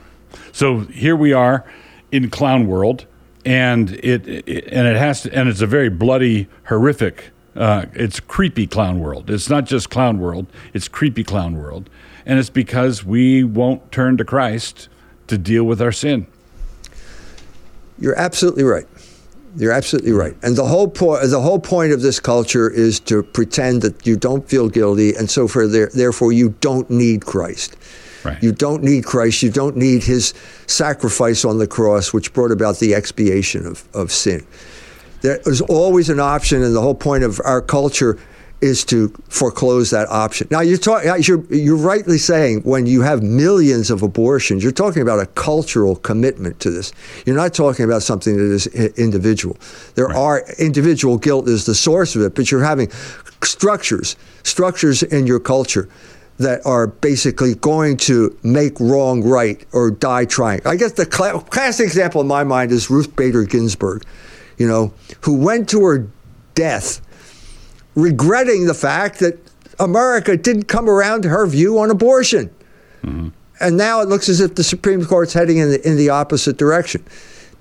[0.52, 1.64] So here we are
[2.10, 3.06] in clown world,
[3.46, 7.30] and it, it and it has to, and it's a very bloody, horrific.
[7.56, 9.28] Uh, it's creepy clown world.
[9.28, 10.46] It's not just clown world.
[10.72, 11.90] It's creepy clown world,
[12.24, 14.88] and it's because we won't turn to Christ
[15.26, 16.26] to deal with our sin.
[17.98, 18.86] You're absolutely right.
[19.56, 20.36] You're absolutely right.
[20.42, 24.16] And the whole point, the whole point of this culture is to pretend that you
[24.16, 27.76] don't feel guilty, and so for there, therefore you don't need Christ.
[28.24, 28.40] Right.
[28.42, 29.42] You don't need Christ.
[29.42, 30.34] You don't need His
[30.66, 34.46] sacrifice on the cross, which brought about the expiation of, of sin.
[35.22, 38.18] There is always an option, and the whole point of our culture
[38.60, 40.46] is to foreclose that option.
[40.50, 45.02] Now you're talking you're you're rightly saying when you have millions of abortions, you're talking
[45.02, 46.92] about a cultural commitment to this.
[47.24, 48.66] You're not talking about something that is
[48.98, 49.56] individual.
[49.94, 50.16] There right.
[50.16, 52.90] are individual guilt is the source of it, but you're having
[53.42, 55.88] structures, structures in your culture
[56.38, 60.60] that are basically going to make wrong right or die trying.
[60.64, 64.04] I guess the cl- classic example in my mind is Ruth Bader Ginsburg,
[64.60, 64.92] you know,
[65.22, 66.06] who went to her
[66.54, 67.00] death
[67.94, 69.38] regretting the fact that
[69.80, 72.50] America didn't come around to her view on abortion.
[73.02, 73.28] Mm-hmm.
[73.58, 76.58] And now it looks as if the Supreme Court's heading in the, in the opposite
[76.58, 77.02] direction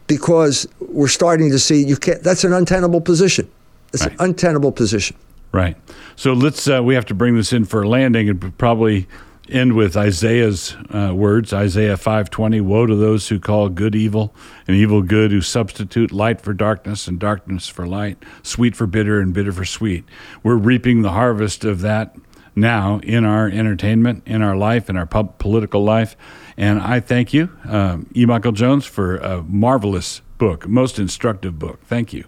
[0.07, 3.49] because we're starting to see you can't, that's an untenable position.
[3.93, 4.11] It's right.
[4.11, 5.15] an untenable position.
[5.53, 5.77] Right.
[6.17, 9.07] So let's, uh, we have to bring this in for a landing and probably
[9.49, 14.33] end with Isaiah's uh, words, Isaiah 5:20, woe to those who call good evil
[14.67, 19.19] and evil good, who substitute light for darkness and darkness for light, sweet for bitter
[19.19, 20.05] and bitter for sweet.
[20.43, 22.15] We're reaping the harvest of that
[22.55, 26.15] now in our entertainment, in our life, in our pub- political life.
[26.57, 28.25] And I thank you, um, E.
[28.25, 31.79] Michael Jones, for a marvelous book, most instructive book.
[31.85, 32.25] Thank you.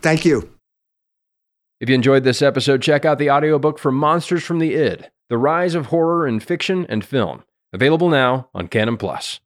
[0.00, 0.50] Thank you.
[1.80, 5.38] If you enjoyed this episode, check out the audiobook for Monsters from the Id the
[5.38, 9.40] Rise of Horror in Fiction and Film, available now on Canon Plus.